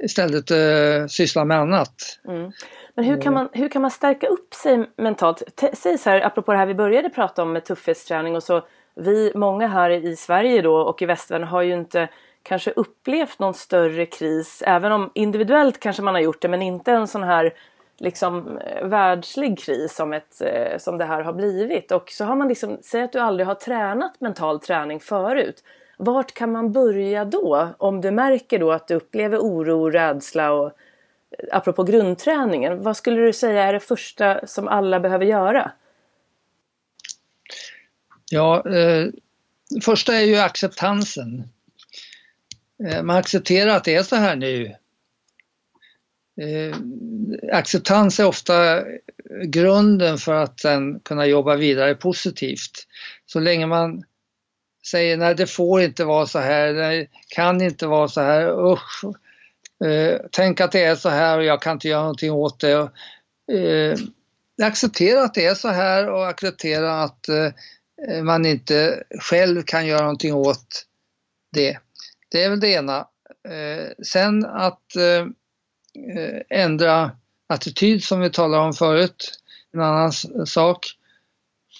[0.05, 2.19] istället eh, syssla med annat.
[2.29, 2.53] Mm.
[2.95, 5.43] Men hur kan, man, hur kan man stärka upp sig mentalt?
[5.73, 8.67] Säg så här, apropå det här vi började prata om med tuffhetsträning och så.
[8.95, 12.09] Vi, många här i Sverige då och i västvärlden har ju inte
[12.43, 16.93] kanske upplevt någon större kris, även om individuellt kanske man har gjort det, men inte
[16.93, 17.55] en sån här
[17.99, 21.93] liksom eh, världslig kris som, ett, eh, som det här har blivit.
[21.93, 25.65] Och så har man liksom, säg att du aldrig har tränat mental träning förut.
[25.99, 27.69] Vart kan man börja då?
[27.79, 30.73] Om du märker då att du upplever oro, rädsla och eh,
[31.53, 32.83] apropå grundträningen.
[32.83, 35.73] Vad skulle du säga är det första som alla behöver göra?
[38.31, 39.07] Ja, eh,
[39.83, 41.49] första är ju acceptansen.
[42.85, 44.75] Eh, man accepterar att det är så här nu.
[46.41, 46.77] Eh,
[47.53, 48.85] acceptans är ofta
[49.45, 52.87] grunden för att sen kunna jobba vidare positivt.
[53.27, 54.05] Så länge man
[54.91, 59.05] säger nej det får inte vara så här, det kan inte vara så här, usch.
[59.85, 62.91] Eh, tänk att det är så här och jag kan inte göra någonting åt det.
[63.53, 63.99] Eh,
[64.63, 70.01] acceptera att det är så här och acceptera att eh, man inte själv kan göra
[70.01, 70.85] någonting åt
[71.53, 71.79] det.
[72.31, 72.99] Det är väl det ena.
[73.49, 75.27] Eh, sen att eh,
[76.17, 77.11] Eh, ändra
[77.47, 79.41] attityd som vi talade om förut,
[79.73, 80.13] en annan
[80.47, 80.87] sak.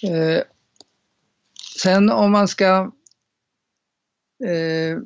[0.03, 0.43] Eh,
[1.81, 2.91] sen om man ska
[4.45, 4.97] eh,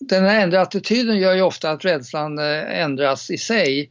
[0.00, 3.90] den här ändrade attityden gör ju ofta att rädslan eh, ändras i sig.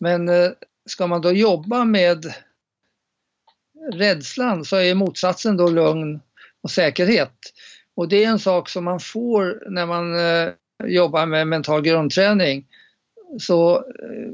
[0.00, 0.50] Men eh,
[0.86, 2.34] ska man då jobba med
[3.92, 6.20] rädslan så är motsatsen då lugn
[6.60, 7.38] och säkerhet.
[7.94, 10.52] Och det är en sak som man får när man eh,
[10.84, 12.66] jobbar med mental grundträning.
[13.38, 14.30] Så eh,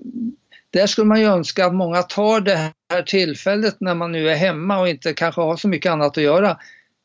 [0.71, 4.37] där skulle man ju önska att många tar det här tillfället när man nu är
[4.37, 6.59] hemma och inte kanske har så mycket annat att göra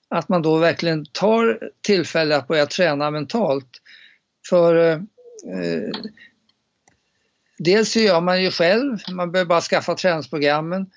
[0.09, 3.81] att man då verkligen tar tillfället att börja träna mentalt.
[4.49, 5.91] För eh, eh
[7.57, 10.89] dels så gör man ju själv, man behöver bara skaffa träningsprogrammen,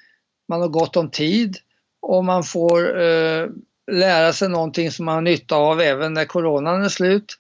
[0.49, 1.57] man har gott om tid
[2.01, 3.47] och man får eh,
[3.93, 7.39] lära sig någonting som man har nytta av även när coronan är slut.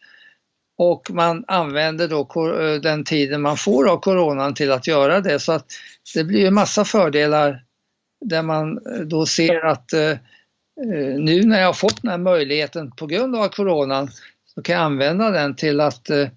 [0.83, 5.39] Och man använder då eh, den tiden man får av coronan till att göra det
[5.39, 5.67] så att
[6.15, 7.65] det blir ju massa fördelar
[8.21, 12.19] där man eh, då ser att eh, eh, nu när jag har fått den här
[12.19, 14.09] möjligheten på grund av coronan
[14.55, 16.29] så kan jag använda den till att eh,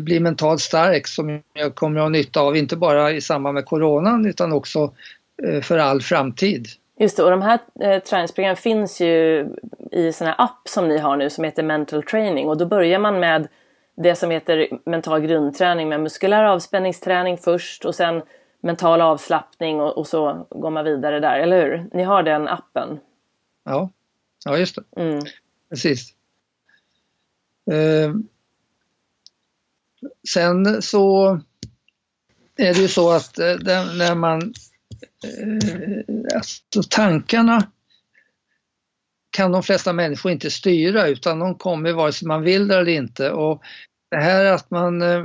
[0.00, 3.66] bli mentalt stark som jag kommer att ha nytta av, inte bara i samband med
[3.66, 4.92] coronan utan också
[5.62, 6.68] för all framtid.
[6.96, 9.48] Just det, och de här eh, träningsprogrammen finns ju
[9.90, 12.98] i sån här app som ni har nu som heter Mental Training och då börjar
[12.98, 13.48] man med
[13.96, 18.22] det som heter mental grundträning med muskulär avspänningsträning först och sen
[18.60, 21.90] mental avslappning och, och så går man vidare där, eller hur?
[21.92, 23.00] Ni har den appen?
[23.64, 23.90] Ja,
[24.44, 25.02] ja just det.
[25.02, 25.20] Mm.
[25.70, 26.14] Precis.
[27.70, 28.14] Eh,
[30.28, 31.40] sen så
[32.56, 33.56] är det ju så att eh,
[33.98, 34.54] när man...
[35.24, 37.70] Eh, alltså tankarna
[39.30, 42.92] kan de flesta människor inte styra utan de kommer vare sig man vill det eller
[42.92, 43.30] inte.
[43.30, 43.62] Och
[44.10, 45.24] det här att man eh,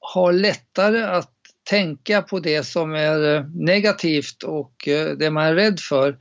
[0.00, 1.32] har lättare att
[1.70, 4.72] tänka på det som är eh, negativt och
[5.18, 6.18] det man är rädd för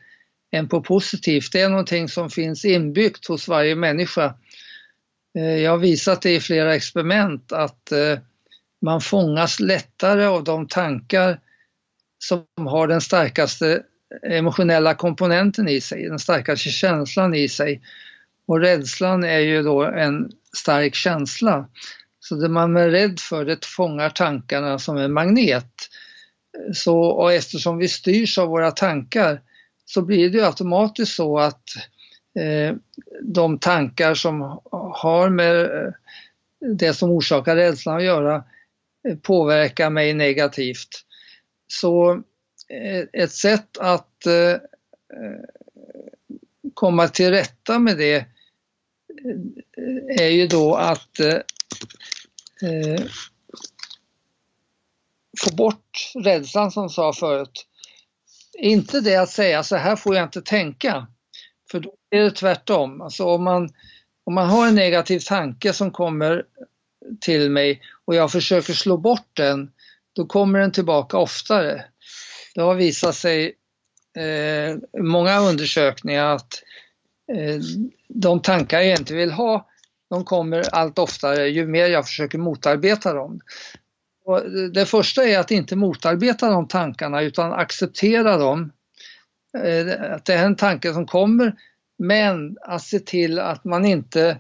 [0.51, 1.51] än på positivt.
[1.51, 4.36] Det är någonting som finns inbyggt hos varje människa.
[5.34, 7.91] Jag har visat det i flera experiment att
[8.82, 11.39] man fångas lättare av de tankar
[12.24, 13.84] som har den starkaste
[14.24, 17.82] emotionella komponenten i sig, den starkaste känslan i sig.
[18.45, 21.69] Och rädslan är ju då en stark känsla.
[22.19, 25.74] Så det man är rädd för det fångar tankarna som en magnet.
[26.74, 29.41] Så, och eftersom vi styrs av våra tankar
[29.86, 31.63] så blir det ju automatiskt så att
[32.39, 32.76] eh,
[33.22, 34.59] de tankar som
[34.93, 35.93] har med eh,
[36.78, 38.43] det som orsakar rädslan att göra
[39.07, 41.05] eh, påverkar mig negativt.
[41.72, 42.11] Så
[42.67, 44.59] eh, ett sätt att eh, eh,
[46.74, 48.26] komma till rätta med det
[50.19, 51.19] är ju då att
[55.43, 57.67] få bort rädslan som sa förut.
[58.57, 61.07] Inte det att säga så här får jag inte tänka.
[61.72, 63.01] För då är det tvärtom.
[63.01, 63.69] Alltså om man,
[64.24, 66.45] om man har en negativ tanke som kommer
[67.22, 69.72] till mig och jag försöker slå bort den,
[70.16, 71.86] då kommer den tillbaka oftare.
[72.55, 73.55] Det har visat sig
[74.18, 76.64] eh, många undersökningar att
[77.34, 77.62] eh,
[78.07, 79.68] de tankar jag inte vill ha,
[80.09, 83.39] de kommer allt oftare ju mer jag försöker motarbeta dem.
[84.26, 84.41] Och
[84.74, 88.72] det första är att inte motarbeta de tankarna utan acceptera dem.
[89.57, 91.55] Eh, att det är en tanke som kommer
[91.97, 94.38] men att se till att man inte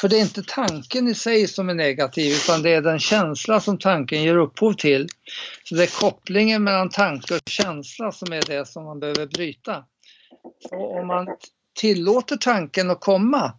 [0.00, 3.60] för det är inte tanken i sig som är negativ utan det är den känsla
[3.60, 5.08] som tanken ger upphov till.
[5.64, 9.84] Så det är kopplingen mellan tanke och känsla som är det som man behöver bryta.
[10.68, 11.28] Så om man
[11.80, 13.52] tillåter tanken att komma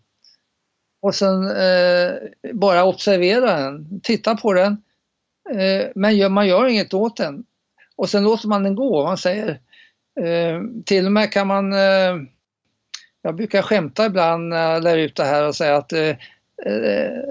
[1.02, 2.14] och sen eh,
[2.54, 4.72] bara observera den, titta på den,
[5.50, 7.44] eh, men gör, man gör inget åt den.
[7.96, 9.50] Och sen låter man den gå, man säger.
[10.20, 12.16] Eh, till och med kan man eh,
[13.22, 16.10] jag brukar skämta ibland när jag lär ut det här och säga att eh,
[16.66, 17.22] eh,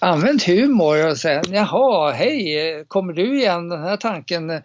[0.00, 4.50] använd humor och säga jaha, hej, kommer du igen den här tanken?
[4.50, 4.60] Eh,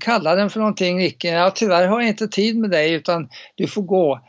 [0.00, 1.28] Kalla den för någonting Nicke.
[1.28, 4.20] Ja, tyvärr har jag inte tid med dig utan du får gå.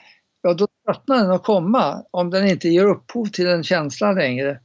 [0.41, 4.59] Ja, då tröttnar den att komma om den inte ger upphov till en känsla längre.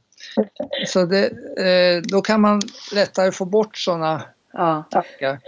[0.87, 1.25] Så det,
[1.59, 2.61] eh, då kan man
[2.93, 4.23] lättare få bort sådana
[4.53, 4.83] Ja.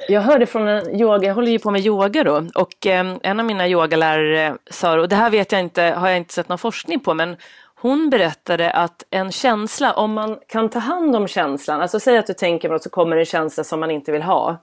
[0.07, 3.39] Jag hörde från en yoga, jag håller ju på med yoga då och eh, en
[3.39, 6.57] av mina yogalärare sa, och det här vet jag inte, har jag inte sett någon
[6.57, 7.37] forskning på, men
[7.75, 12.27] hon berättade att en känsla, om man kan ta hand om känslan, alltså säg att
[12.27, 14.57] du tänker på något så kommer en känsla som man inte vill ha.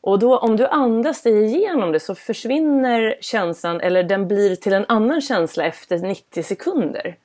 [0.00, 4.72] Och då om du andas dig igenom det så försvinner känslan eller den blir till
[4.72, 7.16] en annan känsla efter 90 sekunder.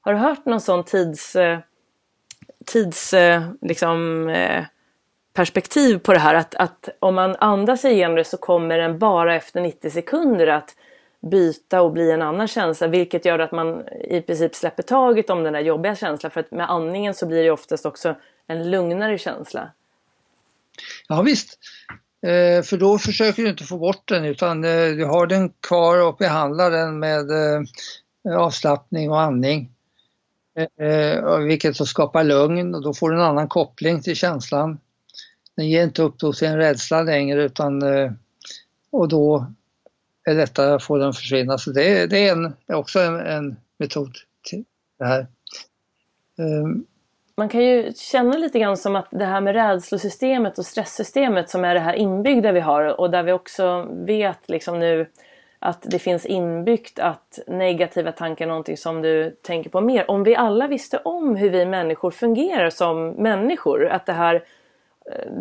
[0.00, 1.58] Har du hört någon sån tids, eh,
[2.66, 4.64] tids eh, liksom, eh,
[5.32, 6.34] perspektiv på det här.
[6.34, 10.74] Att, att om man andas igenom det så kommer den bara efter 90 sekunder att
[11.30, 12.86] byta och bli en annan känsla.
[12.86, 16.30] Vilket gör att man i princip släpper taget om den där jobbiga känslan.
[16.30, 18.16] För att med andningen så blir det oftast också
[18.46, 19.70] en lugnare känsla.
[21.08, 21.58] Ja visst.
[22.22, 26.06] Eh, för då försöker du inte få bort den utan eh, du har den kvar
[26.06, 29.70] och behandlar den med eh, avslappning och andning.
[30.56, 34.78] Eh, eh, vilket så skapar lugn och då får du en annan koppling till känslan
[35.56, 38.12] den ger inte upphov till en rädsla längre utan eh,
[38.90, 39.46] och då
[40.24, 41.58] är det lättare att få den att försvinna.
[41.58, 44.64] Så det, är, det är en, också en, en, metod till
[44.98, 45.26] det här.
[46.38, 46.86] Um,
[47.36, 51.64] man kan ju känna lite grann som att det här med rädslosystemet och stresssystemet som
[51.64, 55.06] är det här inbyggda vi har och där vi också vet liksom nu
[55.58, 60.10] att det finns inbyggt att negativa tankar är någonting som du tänker på mer.
[60.10, 64.44] Om vi alla visste om hur vi människor fungerar som människor, att det här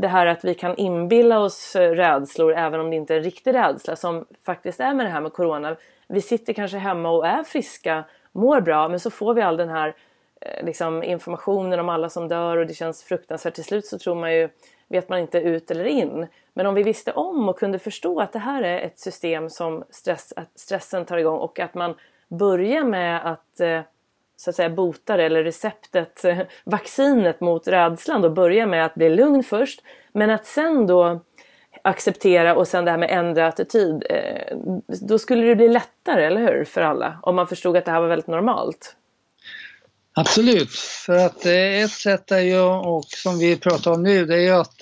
[0.01, 3.23] det här att vi kan inbilla oss eh, rädslor även om det inte är en
[3.23, 5.75] riktig rädsla som faktiskt är med det här med Corona.
[6.07, 9.69] Vi sitter kanske hemma och är friska, mår bra men så får vi all den
[9.69, 9.95] här
[10.41, 13.53] eh, liksom, informationen om alla som dör och det känns fruktansvärt.
[13.53, 14.49] Till slut så tror man ju,
[14.87, 16.27] vet man inte ut eller in.
[16.53, 19.83] Men om vi visste om och kunde förstå att det här är ett system som
[19.89, 21.95] stress, att stressen tar igång och att man
[22.27, 23.81] börjar med att eh,
[24.41, 29.09] så att säga botar eller receptet, eh, vaccinet mot rädslan då börjar med att bli
[29.09, 29.81] lugn först
[30.13, 31.21] men att sen då
[31.81, 34.03] acceptera och sen det här med ändra attityd.
[34.09, 34.57] Eh,
[35.01, 37.19] då skulle det bli lättare, eller hur, för alla?
[37.21, 38.95] Om man förstod att det här var väldigt normalt.
[40.13, 40.71] Absolut,
[41.05, 44.41] för att eh, ett sätt är ju, och som vi pratar om nu, det är
[44.41, 44.81] ju att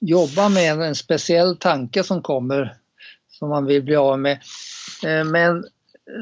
[0.00, 2.74] jobba med en speciell tanke som kommer
[3.28, 4.38] som man vill bli av med.
[5.26, 5.64] Men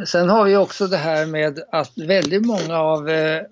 [0.06, 3.42] Sen har vi också det här med att väldigt många av eh,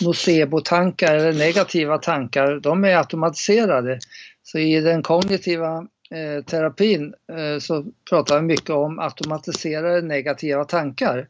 [0.00, 3.98] nocebo-tankar eller negativa tankar, de är automatiserade.
[4.42, 11.28] Så i den kognitiva eh, terapin eh, så pratar vi mycket om automatiserade negativa tankar.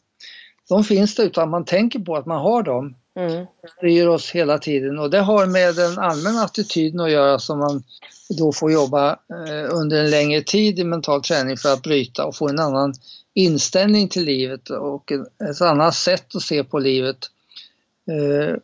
[0.69, 2.95] De finns där utan man tänker på att man har dem.
[3.17, 3.47] Mm.
[3.79, 7.83] styr oss hela tiden och det har med den allmänna attityden att göra som man
[8.39, 12.37] då får jobba eh, under en längre tid i mental träning för att bryta och
[12.37, 12.95] få en annan
[13.35, 15.13] inställning till livet och
[15.51, 17.17] ett annat sätt att se på livet.
[18.11, 18.57] Eh,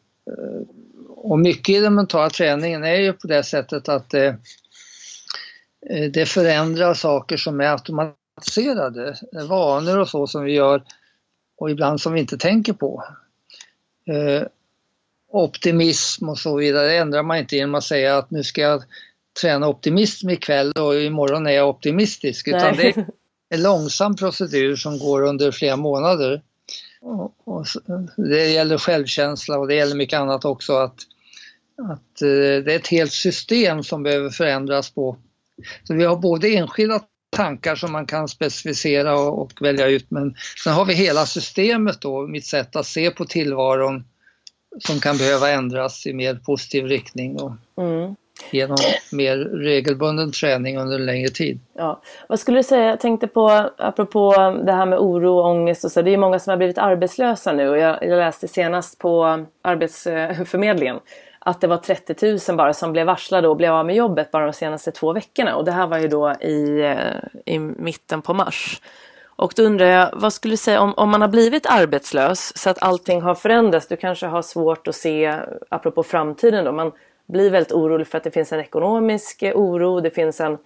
[1.08, 4.36] och mycket i den mentala träningen är ju på det sättet att det,
[5.90, 9.16] eh, det förändrar saker som är automatiserade,
[9.48, 10.82] vanor och så som vi gör
[11.56, 13.04] och ibland som vi inte tänker på.
[14.06, 14.46] Eh,
[15.28, 16.86] optimism och så vidare.
[16.86, 18.82] Det ändrar man inte genom att säga att nu ska jag
[19.40, 22.48] träna optimism ikväll och imorgon är jag optimistisk.
[22.48, 22.92] Utan Nej.
[22.94, 23.06] det
[23.50, 26.42] en långsam procedur som går under flera månader.
[27.00, 27.66] Och, och
[28.16, 30.76] det gäller självkänsla och det gäller mycket annat också.
[30.76, 30.96] Att,
[31.78, 35.16] att eh, det är ett helt system som behöver förändras på.
[35.84, 37.00] Så vi har både enskilda
[37.36, 40.34] tankar som man kan specificera och, och välja ut men
[40.64, 44.04] sen har vi hela systemet då, mitt sätt att se på tillvaron
[44.78, 47.38] som kan behöva ändras i mer positiv riktning.
[47.78, 48.14] Mm
[48.50, 48.76] genom
[49.12, 51.60] mer regelbunden träning under en längre tid.
[51.74, 52.00] Ja.
[52.28, 54.32] Vad skulle du säga, jag tänkte på, apropå
[54.64, 57.52] det här med oro och ångest och så, det är många som har blivit arbetslösa
[57.52, 61.00] nu och jag, jag läste senast på Arbetsförmedlingen
[61.38, 64.46] att det var 30 000 bara som blev varslade och blev av med jobbet bara
[64.46, 68.34] de senaste två veckorna och det här var ju då i, eh, i mitten på
[68.34, 68.80] mars.
[69.40, 72.70] Och då undrar jag, vad skulle du säga om, om man har blivit arbetslös så
[72.70, 75.34] att allting har förändrats, du kanske har svårt att se,
[75.68, 76.92] apropå framtiden då, man
[77.30, 80.58] blir väldigt orolig för att det finns en ekonomisk eh, oro, det finns en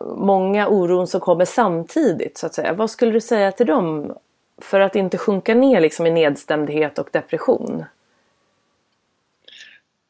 [0.00, 2.72] många oron som kommer samtidigt så att säga.
[2.72, 4.18] Vad skulle du säga till dem
[4.58, 7.84] för att inte sjunka ner liksom i nedstämdhet och depression?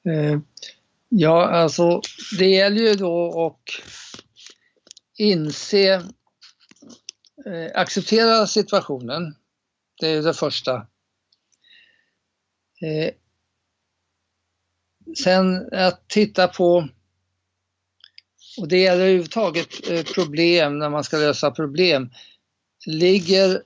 [0.05, 0.39] Eh,
[1.09, 2.01] ja, alltså
[2.39, 3.85] det gäller ju då att
[5.19, 5.93] inse,
[7.47, 9.35] eh, acceptera situationen.
[10.01, 10.75] Det är det första.
[12.81, 13.15] Eh,
[15.17, 16.89] Sen att titta på,
[18.59, 22.11] och det gäller överhuvudtaget eh, problem när man ska lösa problem,
[22.87, 23.63] ligger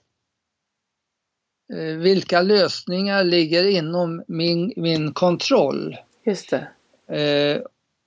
[1.73, 5.97] eh, vilka lösningar ligger inom min, min kontroll?
[6.27, 6.69] Just det.
[7.17, 7.63] Eh,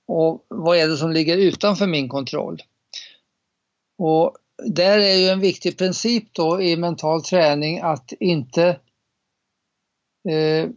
[0.08, 2.62] och vad är det som ligger utanför min kontroll?
[3.98, 8.80] Och där är ju en viktig princip då i mental träning att inte
[10.28, 10.70] eh,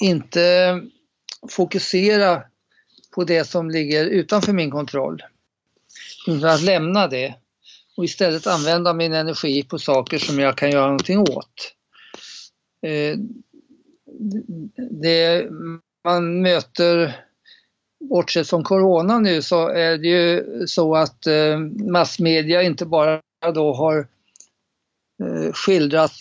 [0.00, 0.80] inte
[1.50, 2.42] fokusera
[3.14, 5.22] på det som ligger utanför min kontroll.
[6.26, 7.34] Utan att lämna det
[7.96, 11.72] och istället använda min energi på saker som jag kan göra någonting åt.
[12.82, 13.18] Eh,
[14.90, 15.46] det,
[16.04, 17.20] man möter,
[18.10, 21.58] bortsett från Corona nu, så är det ju så att eh,
[21.90, 23.22] massmedia inte bara
[23.54, 24.08] då har
[25.22, 26.12] eh, skildrat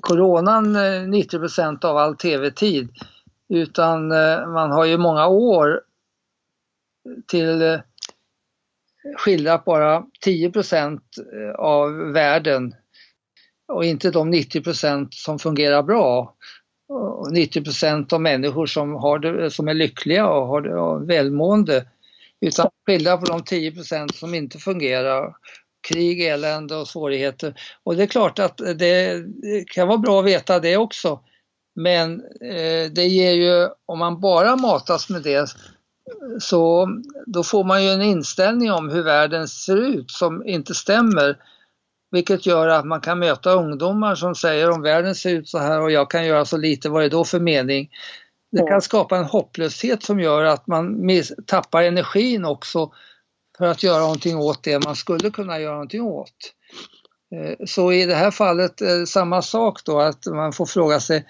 [0.00, 2.88] coronan eh, 90 procent av all tv-tid
[3.48, 5.80] utan eh, man har ju många år
[7.26, 7.80] till eh,
[9.16, 11.00] skildrat bara 10%
[11.58, 12.74] av världen
[13.72, 16.36] och inte de 90% som fungerar bra.
[16.88, 21.86] Och 90% av människor som, har det, som är lyckliga och har det, och välmående.
[22.40, 25.34] Utan skilja på de 10% som inte fungerar
[25.88, 27.54] krig, elände och svårigheter.
[27.84, 29.24] Och det är klart att det
[29.66, 31.20] kan vara bra att veta det också.
[31.74, 35.50] Men eh, det ger ju, om man bara matas med det,
[36.40, 36.88] så
[37.26, 41.38] då får man ju en inställning om hur världen ser ut som inte stämmer.
[42.10, 45.80] Vilket gör att man kan möta ungdomar som säger om världen ser ut så här
[45.80, 47.90] och jag kan göra så lite, vad är då för mening?
[48.52, 51.08] Det kan skapa en hopplöshet som gör att man
[51.46, 52.92] tappar energin också
[53.58, 56.54] för att göra någonting åt det man skulle kunna göra någonting åt.
[57.34, 61.26] Eh, så i det här fallet eh, samma sak då att man får fråga sig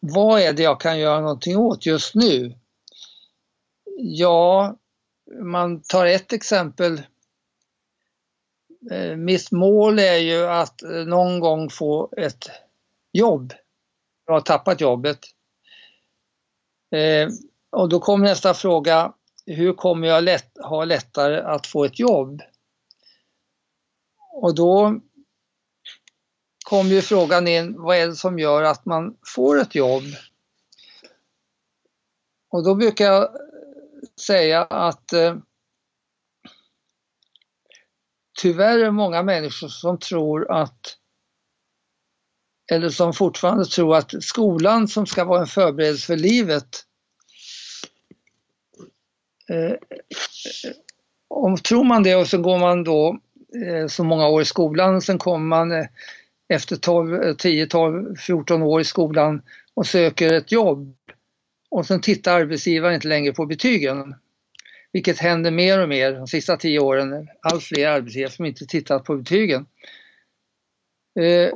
[0.00, 2.54] vad är det jag kan göra någonting åt just nu?
[3.98, 4.76] Ja,
[5.42, 7.02] man tar ett exempel.
[8.90, 12.50] Eh, mitt mål är ju att någon gång få ett
[13.12, 13.52] jobb.
[14.26, 15.18] Jag har tappat jobbet.
[17.72, 19.12] Och då kommer nästa fråga,
[19.46, 22.42] hur kommer jag lätt, ha lättare att få ett jobb?
[24.32, 25.00] Och då
[26.64, 30.04] kom ju frågan in, vad är det som gör att man får ett jobb?
[32.48, 33.36] Och då brukar jag
[34.20, 35.36] säga att eh,
[38.40, 40.98] tyvärr är det många människor som tror att
[42.72, 46.85] eller som fortfarande tror att skolan som ska vara en förberedelse för livet
[49.50, 49.72] Eh,
[51.28, 53.18] om tror man det och så går man då
[53.66, 55.86] eh, så många år i skolan, sen kommer man eh,
[56.48, 59.42] efter 12, 10, 12, 14 år i skolan
[59.74, 60.96] och söker ett jobb.
[61.70, 64.14] Och sen tittar arbetsgivaren inte längre på betygen.
[64.92, 67.28] Vilket händer mer och mer de sista tio åren.
[67.40, 69.66] Allt fler arbetsgivare som inte tittat på betygen.
[71.20, 71.52] Eh,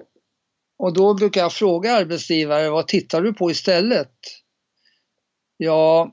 [0.78, 4.12] och då brukar jag fråga arbetsgivare, vad tittar du på istället?
[5.57, 6.12] Ja,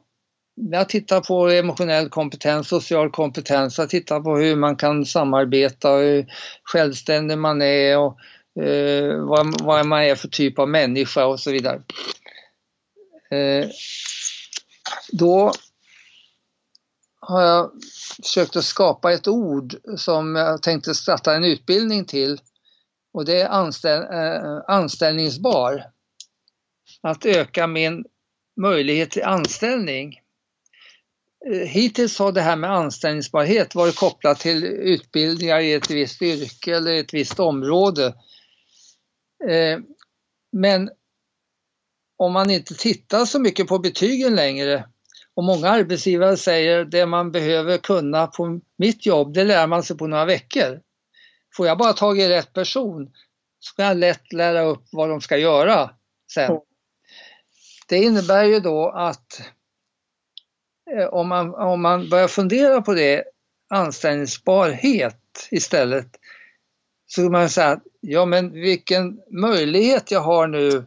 [0.58, 6.26] jag tittar på emotionell kompetens, social kompetens, jag tittar på hur man kan samarbeta, hur
[6.64, 8.18] självständig man är och
[8.64, 11.82] eh, vad, vad man är för typ av människa och så vidare.
[13.32, 13.70] Eh,
[15.12, 15.52] då
[17.20, 17.72] har jag
[18.24, 22.40] försökt att skapa ett ord som jag tänkte starta en utbildning till
[23.14, 25.84] och det är anställ, eh, anställningsbar.
[27.02, 28.06] Att öka min
[28.62, 30.20] möjlighet till anställning.
[31.46, 36.76] Eh, hittills har det här med anställningsbarhet varit kopplat till utbildningar i ett visst yrke
[36.76, 38.06] eller ett visst område.
[39.50, 39.80] Eh,
[40.52, 40.90] men
[42.18, 44.88] om man inte tittar så mycket på betygen längre
[45.36, 49.98] och många arbetsgivare säger det man behöver kunna på mitt jobb, det lär man sig
[49.98, 50.82] på några veckor.
[51.56, 53.12] Får jag bara tag i rätt person
[53.60, 55.90] så kan jag lätt lära upp vad de ska göra
[56.34, 56.60] sen.
[57.88, 59.42] Det innebär ju då att
[61.12, 63.24] om man, om man börjar fundera på det,
[63.70, 66.08] anställningsbarhet istället,
[67.08, 70.86] så kan man säga att ja men vilken möjlighet jag har nu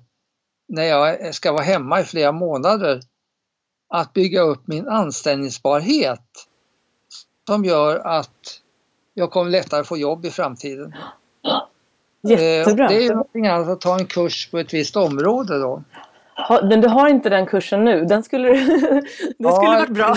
[0.69, 3.01] när jag ska vara hemma i flera månader
[3.89, 6.47] att bygga upp min anställningsbarhet
[7.47, 8.61] som gör att
[9.15, 10.95] jag kommer lättare få jobb i framtiden.
[12.23, 12.89] Jättebra.
[12.89, 15.83] Det är ju någonting annat att ta en kurs på ett visst område då.
[16.63, 18.05] Men du har inte den kursen nu?
[18.05, 19.03] Den skulle, det
[19.39, 20.17] Ja, skulle varit bra.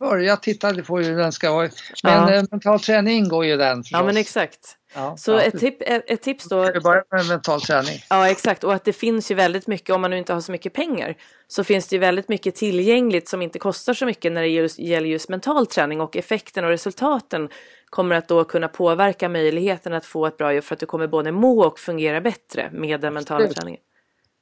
[0.00, 1.68] Börja titta på hur den ska vara.
[2.02, 2.34] Men Ja.
[2.34, 3.98] eh, mental träning ingår ju den förstås.
[3.98, 4.76] Ja men exakt.
[4.94, 5.40] Ja, Så ja.
[5.40, 6.72] ett, tip, ett ett tips då.
[6.72, 7.98] Vi börjar med mental träning.
[8.10, 10.52] Ja exakt och att det finns ju väldigt mycket om man nu inte har så
[10.52, 11.14] mycket pengar.
[11.46, 14.78] Så finns det ju väldigt mycket tillgängligt som inte kostar så mycket när det just,
[14.78, 17.48] gäller just mental träning och effekten och resultaten
[17.90, 21.06] kommer att då kunna påverka möjligheten att få ett bra jobb för att du kommer
[21.06, 23.56] både må och fungera bättre med den mentala Absolut.
[23.56, 23.80] träningen.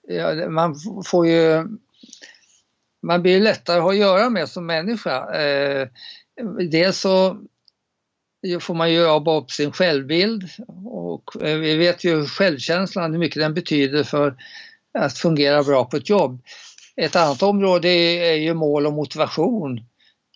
[0.09, 0.77] Ja, man
[1.07, 1.67] får ju...
[3.03, 5.35] Man blir lättare att ha att göra med som människa.
[5.35, 5.89] Eh,
[6.71, 7.37] dels så
[8.61, 10.51] får man ju jobba upp sin självbild
[10.85, 14.37] och eh, vi vet ju självkänslan, hur mycket den betyder för
[14.99, 16.43] att fungera bra på ett jobb.
[16.97, 19.81] Ett annat område är ju mål och motivation.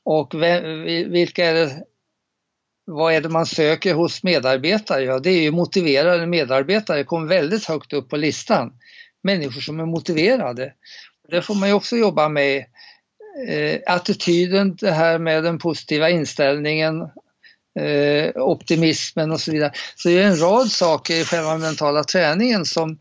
[0.05, 1.83] Och vem, vilka är det,
[2.85, 5.03] vad är det man söker hos medarbetare?
[5.03, 8.73] Ja, det är ju motiverade medarbetare, det kommer väldigt högt upp på listan.
[9.23, 10.73] Människor som är motiverade.
[11.29, 12.65] Det får man ju också jobba med.
[13.49, 17.03] Eh, attityden, det här med den positiva inställningen,
[17.81, 19.73] eh, optimismen och så vidare.
[19.97, 22.99] Så det är en rad saker i själva mentala träningen som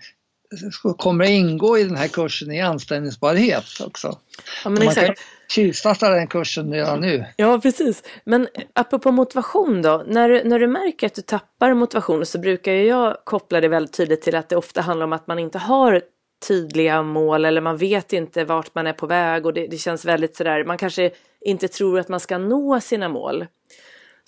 [0.97, 4.19] kommer att ingå i den här kursen i anställningsbarhet också.
[4.63, 5.21] Ja men exakt.
[5.47, 7.25] Tjuvstarta den kursen redan nu.
[7.37, 8.03] Ja, precis.
[8.23, 13.17] Men apropå motivation då, när, när du märker att du tappar motivation så brukar jag
[13.23, 16.01] koppla det väldigt tydligt till att det ofta handlar om att man inte har
[16.47, 20.05] tydliga mål eller man vet inte vart man är på väg och det, det känns
[20.05, 23.45] väldigt sådär, man kanske inte tror att man ska nå sina mål.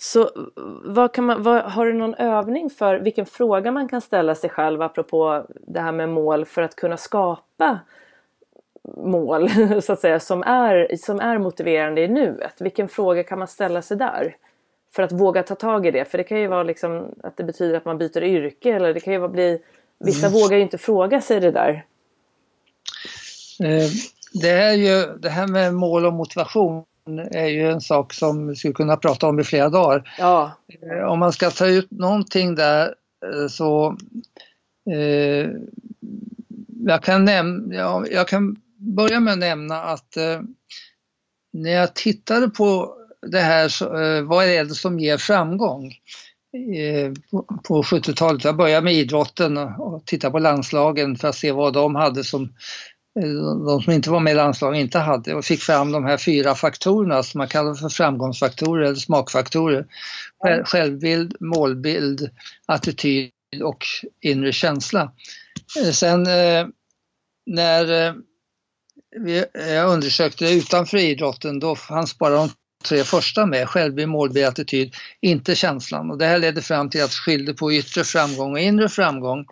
[0.00, 0.30] Så
[0.84, 4.50] vad kan man, vad, har du någon övning för vilken fråga man kan ställa sig
[4.50, 7.78] själv apropå det här med mål för att kunna skapa
[8.96, 9.50] mål
[9.82, 12.60] så att säga som är, som är motiverande i nuet?
[12.60, 14.36] Vilken fråga kan man ställa sig där?
[14.92, 16.04] För att våga ta tag i det.
[16.04, 19.00] För det kan ju vara liksom att det betyder att man byter yrke eller det
[19.00, 19.58] kan ju bli
[20.04, 21.84] Vissa vågar ju inte fråga sig det där.
[23.64, 23.88] Eh,
[24.42, 26.84] Det, är ju, det här med mål och motivation
[27.30, 30.14] är ju en sak som vi skulle kunna prata om i flera dagar.
[30.18, 32.94] Ja, Eh, Om man ska ta ut någonting där
[33.26, 33.96] eh, så
[34.90, 35.50] eh,
[36.86, 40.40] jag, kan näm- ja, jag kan börja med att nämna att eh,
[41.52, 42.94] när jag tittade på
[43.26, 45.94] det här, så, eh, vad är det som ger framgång?
[46.76, 51.34] Eh, på, på 70-talet, jag började med idrotten och, och tittade på landslagen för att
[51.34, 52.42] se vad de hade som
[53.20, 56.16] eh, de som inte var med i landslagen inte hade och fick fram de här
[56.16, 59.86] fyra faktorerna som man kallar för framgångsfaktorer eller smakfaktorer.
[60.44, 62.30] Själv- Självbild, målbild,
[62.66, 63.30] attityd
[63.62, 63.84] och
[64.20, 65.12] inre känsla.
[65.82, 66.22] Eh, Sen
[67.46, 68.14] när
[69.16, 72.50] vi, jag undersökte det utanför idrotten då fanns bara de
[72.84, 76.10] tre första med, självbild, målbild, attityd, inte känslan.
[76.10, 79.46] Och det här ledde fram till att skilde på yttre framgång och inre framgång.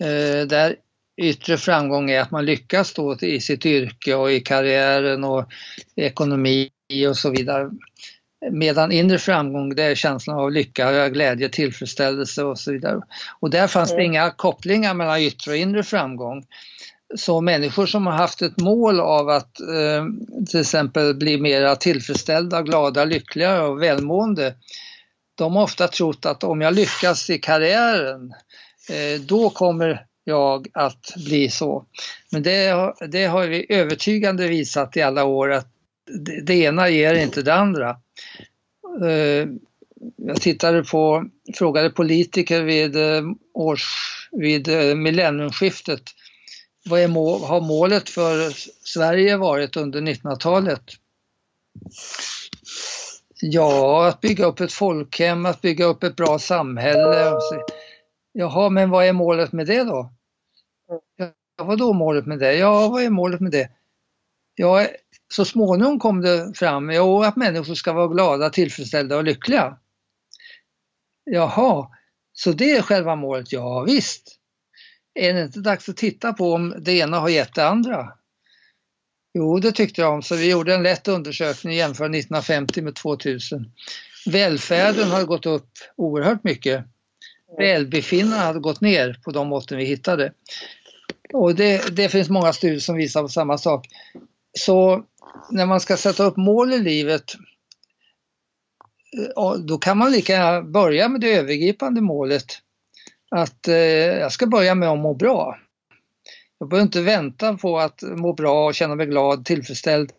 [0.00, 0.76] Eh, där
[1.22, 5.48] yttre framgång är att man lyckas då i sitt yrke och i karriären och
[5.96, 6.70] ekonomi
[7.08, 7.70] och så vidare.
[8.50, 13.00] Medan inre framgång det är känslan av lycka, glädje, tillfredsställelse och så vidare.
[13.40, 14.06] Och där fanns det Mm.
[14.06, 16.44] inga kopplingar mellan yttre och inre framgång.
[17.16, 20.04] Så människor som har haft ett mål av att eh,
[20.50, 24.54] till exempel bli mera tillfredsställda, glada, lyckliga och välmående,
[25.34, 28.32] de har ofta trott att om jag lyckas i karriären,
[28.90, 31.84] eh, då kommer jag att bli så.
[32.32, 35.66] Men det, har- det har vi övertygande visat i alla år att
[36.26, 37.96] det, det ena ger inte det andra.
[39.04, 39.48] Eh,
[40.16, 43.22] jag tittade på, frågade politiker vid, eh,
[43.54, 43.84] års,
[44.32, 46.02] vid eh, millenniumskiftet
[46.84, 48.50] vad är mål, har målet för
[48.88, 50.82] Sverige varit under 1900-talet?
[53.40, 57.32] Ja, att bygga upp ett folkhem, att bygga upp ett bra samhälle.
[58.32, 60.12] Jaha, men vad är målet med det då?
[61.16, 61.32] Ja,
[61.64, 62.54] vad då målet med det?
[62.54, 63.70] Ja, vad är målet med det?
[64.54, 64.86] Ja,
[65.32, 69.78] så småningom kom det fram jo, att människor ska vara glada, tillfredsställda och lyckliga.
[71.24, 71.88] Jaha,
[72.32, 73.52] så det är själva målet?
[73.52, 74.39] Ja, visst.
[75.14, 78.12] Är det inte dags att titta på om det ena har gett det andra?
[79.34, 83.72] Jo, det tyckte de, så vi gjorde en lätt undersökning och jämförde 1950 med 2000.
[84.26, 86.84] Välfärden har gått upp oerhört mycket.
[87.58, 90.32] Välbefinnandet hade gått ner på de måtten vi hittade.
[91.32, 93.88] Och det, det finns många studier som visar på samma sak.
[94.58, 95.04] Så
[95.50, 97.34] när man ska sätta upp mål i livet
[99.36, 102.44] eh, då kan man lika gärna börja med det övergripande målet.
[103.30, 105.58] Att eh, jag ska börja med att må bra.
[106.58, 110.12] Jag behöver inte vänta på att må bra och känna mig glad, tillfredsställd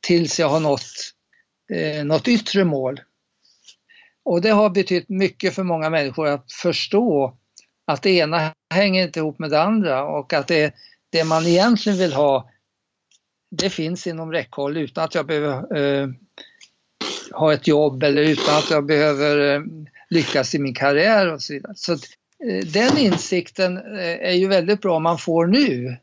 [0.00, 0.82] tills jag har nått
[1.72, 3.00] eh, något yttre mål.
[4.24, 7.38] Och det har betytt mycket för många människor att förstå
[7.86, 10.74] att det ena hänger inte ihop med det andra och att det,
[11.10, 12.50] det man egentligen vill ha
[13.50, 16.08] det finns inom räckhåll utan att jag behöver eh,
[17.32, 19.62] ha ett jobb eller utan att jag behöver eh,
[20.10, 21.72] lyckas i min karriär och så vidare.
[21.76, 21.98] Så eh,
[22.44, 25.96] Eh, den insikten eh, är ju väldigt bra om man får nu.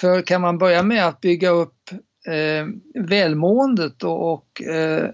[0.00, 1.90] För kan man börja med att bygga upp
[2.26, 5.10] eh, välmåendet och, och eh,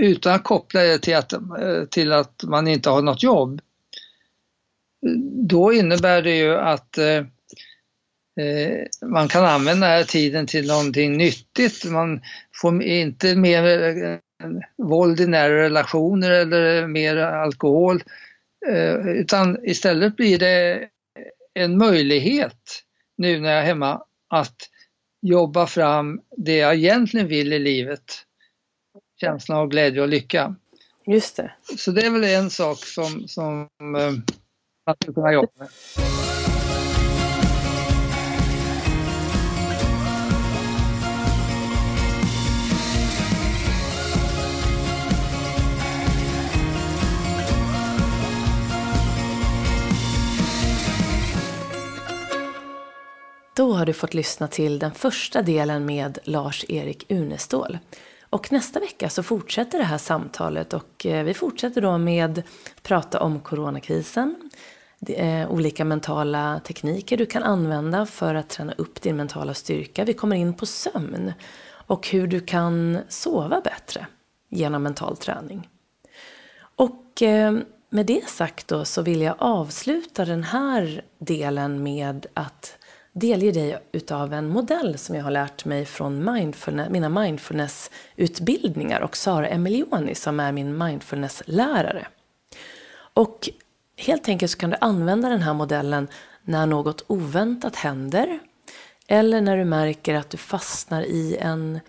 [0.00, 3.60] utan att koppla det till att, eh, till att man inte har något jobb,
[5.48, 7.24] då innebär det ju att eh,
[9.06, 11.84] man kan använda den här tiden till någonting nyttigt.
[11.84, 12.20] Man
[12.60, 14.20] får inte mer
[14.82, 18.02] våld i nära relationer eller mer alkohol.
[18.68, 20.88] Eh, utan istället blir det
[21.54, 22.82] en möjlighet
[23.16, 24.56] nu när jag är hemma att
[25.22, 28.02] jobba fram det jag egentligen vill i livet.
[29.20, 30.56] Känslan av glädje och lycka.
[31.06, 31.52] Just det.
[31.76, 33.68] Så det är väl en sak som, som
[34.86, 35.68] man skulle kunna jobba med.
[53.54, 57.78] Då har du fått lyssna till den första delen med Lars-Erik Unestål.
[58.30, 62.82] Och nästa vecka så fortsätter det här samtalet och eh, vi fortsätter då med att
[62.82, 64.50] prata om coronakrisen,
[65.08, 70.04] eh, olika mentala tekniker du kan använda för att träna upp din mentala styrka.
[70.04, 71.32] Vi kommer in på sömn
[71.66, 74.06] och hur du kan sova bättre
[74.48, 75.68] genom mental träning.
[76.76, 77.58] Och eh,
[77.90, 82.78] med det sagt då så vill jag avsluta den här delen med att
[83.14, 89.16] delge dig utav en modell som jag har lärt mig från mindfulness, mina mindfulness-utbildningar och
[89.16, 92.06] Sara Emilioni som är min mindfulness-lärare.
[93.14, 93.48] Och
[93.96, 96.08] helt enkelt så kan du använda den här modellen
[96.42, 98.38] när något oväntat händer
[99.06, 101.80] eller när du märker att du fastnar i en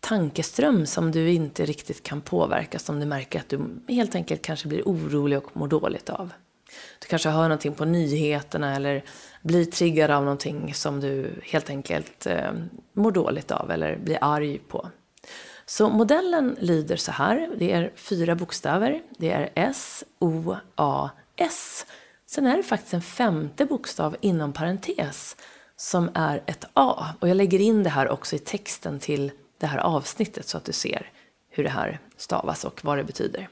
[0.00, 4.68] tankeström som du inte riktigt kan påverka, som du märker att du helt enkelt kanske
[4.68, 6.32] blir orolig och mår dåligt av.
[6.98, 9.04] Du kanske hör någonting på nyheterna eller
[9.44, 12.52] blir triggad av någonting som du helt enkelt eh,
[12.92, 14.90] mår dåligt av eller blir arg på.
[15.66, 17.50] Så modellen lyder så här.
[17.58, 19.02] Det är fyra bokstäver.
[19.18, 21.86] Det är S, O, A, S.
[22.26, 25.36] Sen är det faktiskt en femte bokstav inom parentes
[25.76, 27.06] som är ett A.
[27.20, 30.64] Och jag lägger in det här också i texten till det här avsnittet så att
[30.64, 31.10] du ser
[31.50, 33.48] hur det här stavas och vad det betyder.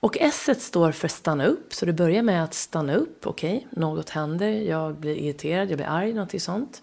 [0.00, 3.26] Och S står för stanna upp, så du börjar med att stanna upp.
[3.26, 6.82] Okej, okay, något händer, jag blir irriterad, jag blir arg, någonting sånt.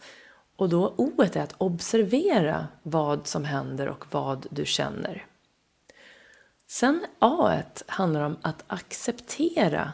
[0.56, 5.26] Och då O är att observera vad som händer och vad du känner.
[6.68, 9.92] Sen A handlar om att acceptera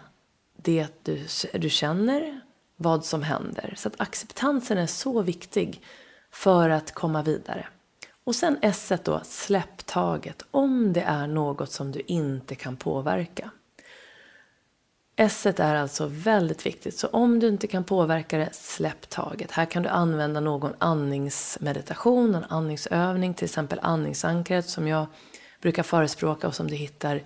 [0.57, 2.41] det du, du känner,
[2.75, 3.73] vad som händer.
[3.77, 5.81] Så att acceptansen är så viktig
[6.31, 7.67] för att komma vidare.
[8.23, 13.51] Och sen S då, släpp taget om det är något som du inte kan påverka.
[15.15, 19.51] S är alltså väldigt viktigt, så om du inte kan påverka det, släpp taget.
[19.51, 25.05] Här kan du använda någon andningsmeditation, en andningsövning, till exempel andningsankaret som jag
[25.61, 27.21] brukar förespråka och som du hittar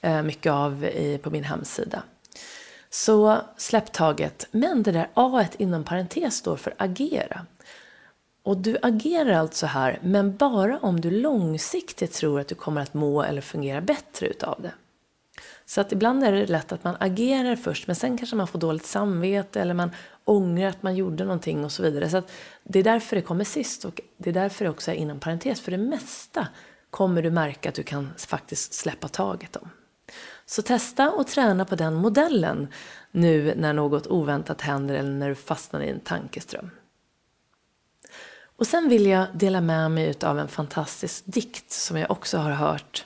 [0.00, 0.88] eh, mycket av
[1.22, 2.02] på min hemsida.
[2.90, 4.46] Så släpp taget.
[4.50, 7.46] Men det där A inom parentes står för agera.
[8.44, 12.94] Och du agerar alltså här, men bara om du långsiktigt tror att du kommer att
[12.94, 14.72] må eller fungera bättre utav det.
[15.66, 18.58] Så att ibland är det lätt att man agerar först men sen kanske man får
[18.58, 19.90] dåligt samvete eller man
[20.24, 22.08] ångrar att man gjorde någonting och så vidare.
[22.08, 22.32] Så att
[22.62, 25.60] det är därför det kommer sist och det är därför det också är inom parentes.
[25.60, 26.48] För det mesta
[26.90, 29.68] kommer du märka att du kan faktiskt släppa taget om.
[30.46, 32.68] Så testa och träna på den modellen
[33.10, 36.70] nu när något oväntat händer eller när du fastnar i en tankeström.
[38.56, 42.50] Och sen vill jag dela med mig av en fantastisk dikt som jag också har
[42.50, 43.04] hört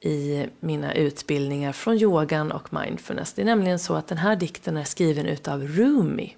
[0.00, 3.32] i mina utbildningar från yogan och mindfulness.
[3.32, 6.36] Det är nämligen så att den här dikten är skriven utav Rumi.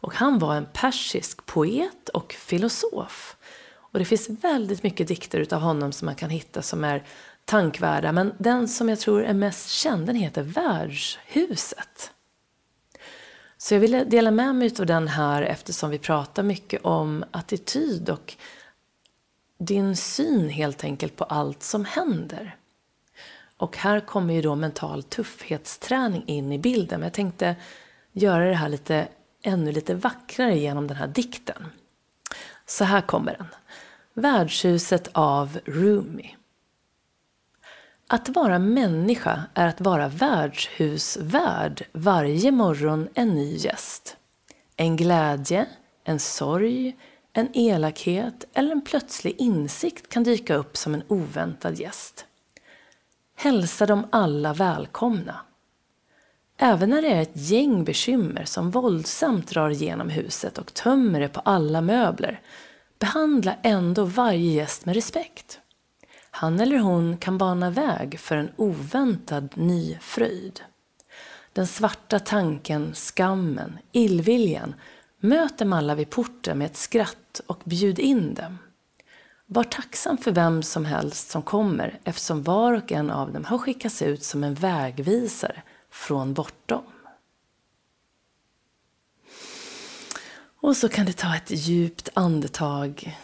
[0.00, 3.36] Och han var en persisk poet och filosof.
[3.74, 7.04] Och det finns väldigt mycket dikter utav honom som man kan hitta som är
[7.44, 8.12] tankvärda.
[8.12, 12.12] Men den som jag tror är mest känd den heter Värdshuset.
[13.58, 18.10] Så jag ville dela med mig av den här eftersom vi pratar mycket om attityd
[18.10, 18.34] och
[19.58, 22.56] din syn helt enkelt på allt som händer.
[23.56, 27.00] Och här kommer ju då mental tuffhetsträning in i bilden.
[27.00, 27.56] Men jag tänkte
[28.12, 29.08] göra det här lite,
[29.42, 31.66] ännu lite vackrare genom den här dikten.
[32.66, 33.46] Så här kommer den.
[34.14, 36.37] Värdshuset av Rumi.
[38.10, 44.16] Att vara människa är att vara värdshusvärd varje morgon en ny gäst.
[44.76, 45.66] En glädje,
[46.04, 46.96] en sorg,
[47.32, 52.26] en elakhet eller en plötslig insikt kan dyka upp som en oväntad gäst.
[53.36, 55.40] Hälsa dem alla välkomna.
[56.56, 61.28] Även när det är ett gäng bekymmer som våldsamt drar igenom huset och tömmer det
[61.28, 62.40] på alla möbler,
[62.98, 65.60] behandla ändå varje gäst med respekt.
[66.38, 70.60] Han eller hon kan bana väg för en oväntad ny fröjd.
[71.52, 74.74] Den svarta tanken, skammen, illviljan
[75.20, 78.58] möt dem alla vid porten med ett skratt och bjud in dem.
[79.46, 83.58] Var tacksam för vem som helst som kommer eftersom var och en av dem har
[83.58, 86.84] skickats ut som en vägvisare från bortom.
[90.60, 93.16] Och så kan du ta ett djupt andetag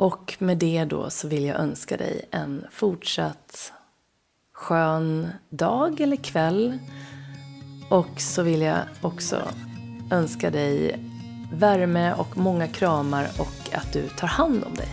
[0.00, 3.72] och med det då så vill jag önska dig en fortsatt
[4.52, 6.78] skön dag eller kväll.
[7.90, 9.42] Och så vill jag också
[10.10, 10.98] önska dig
[11.52, 14.88] värme och många kramar och att du tar hand om dig.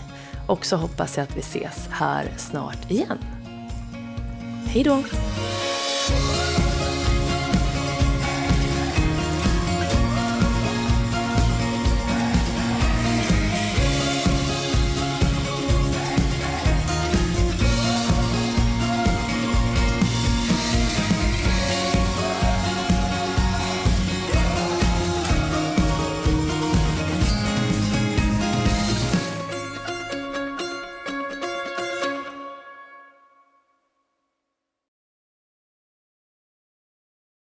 [0.48, 3.18] Och så hoppas jag att vi ses här snart igen.
[4.66, 5.04] Hej då!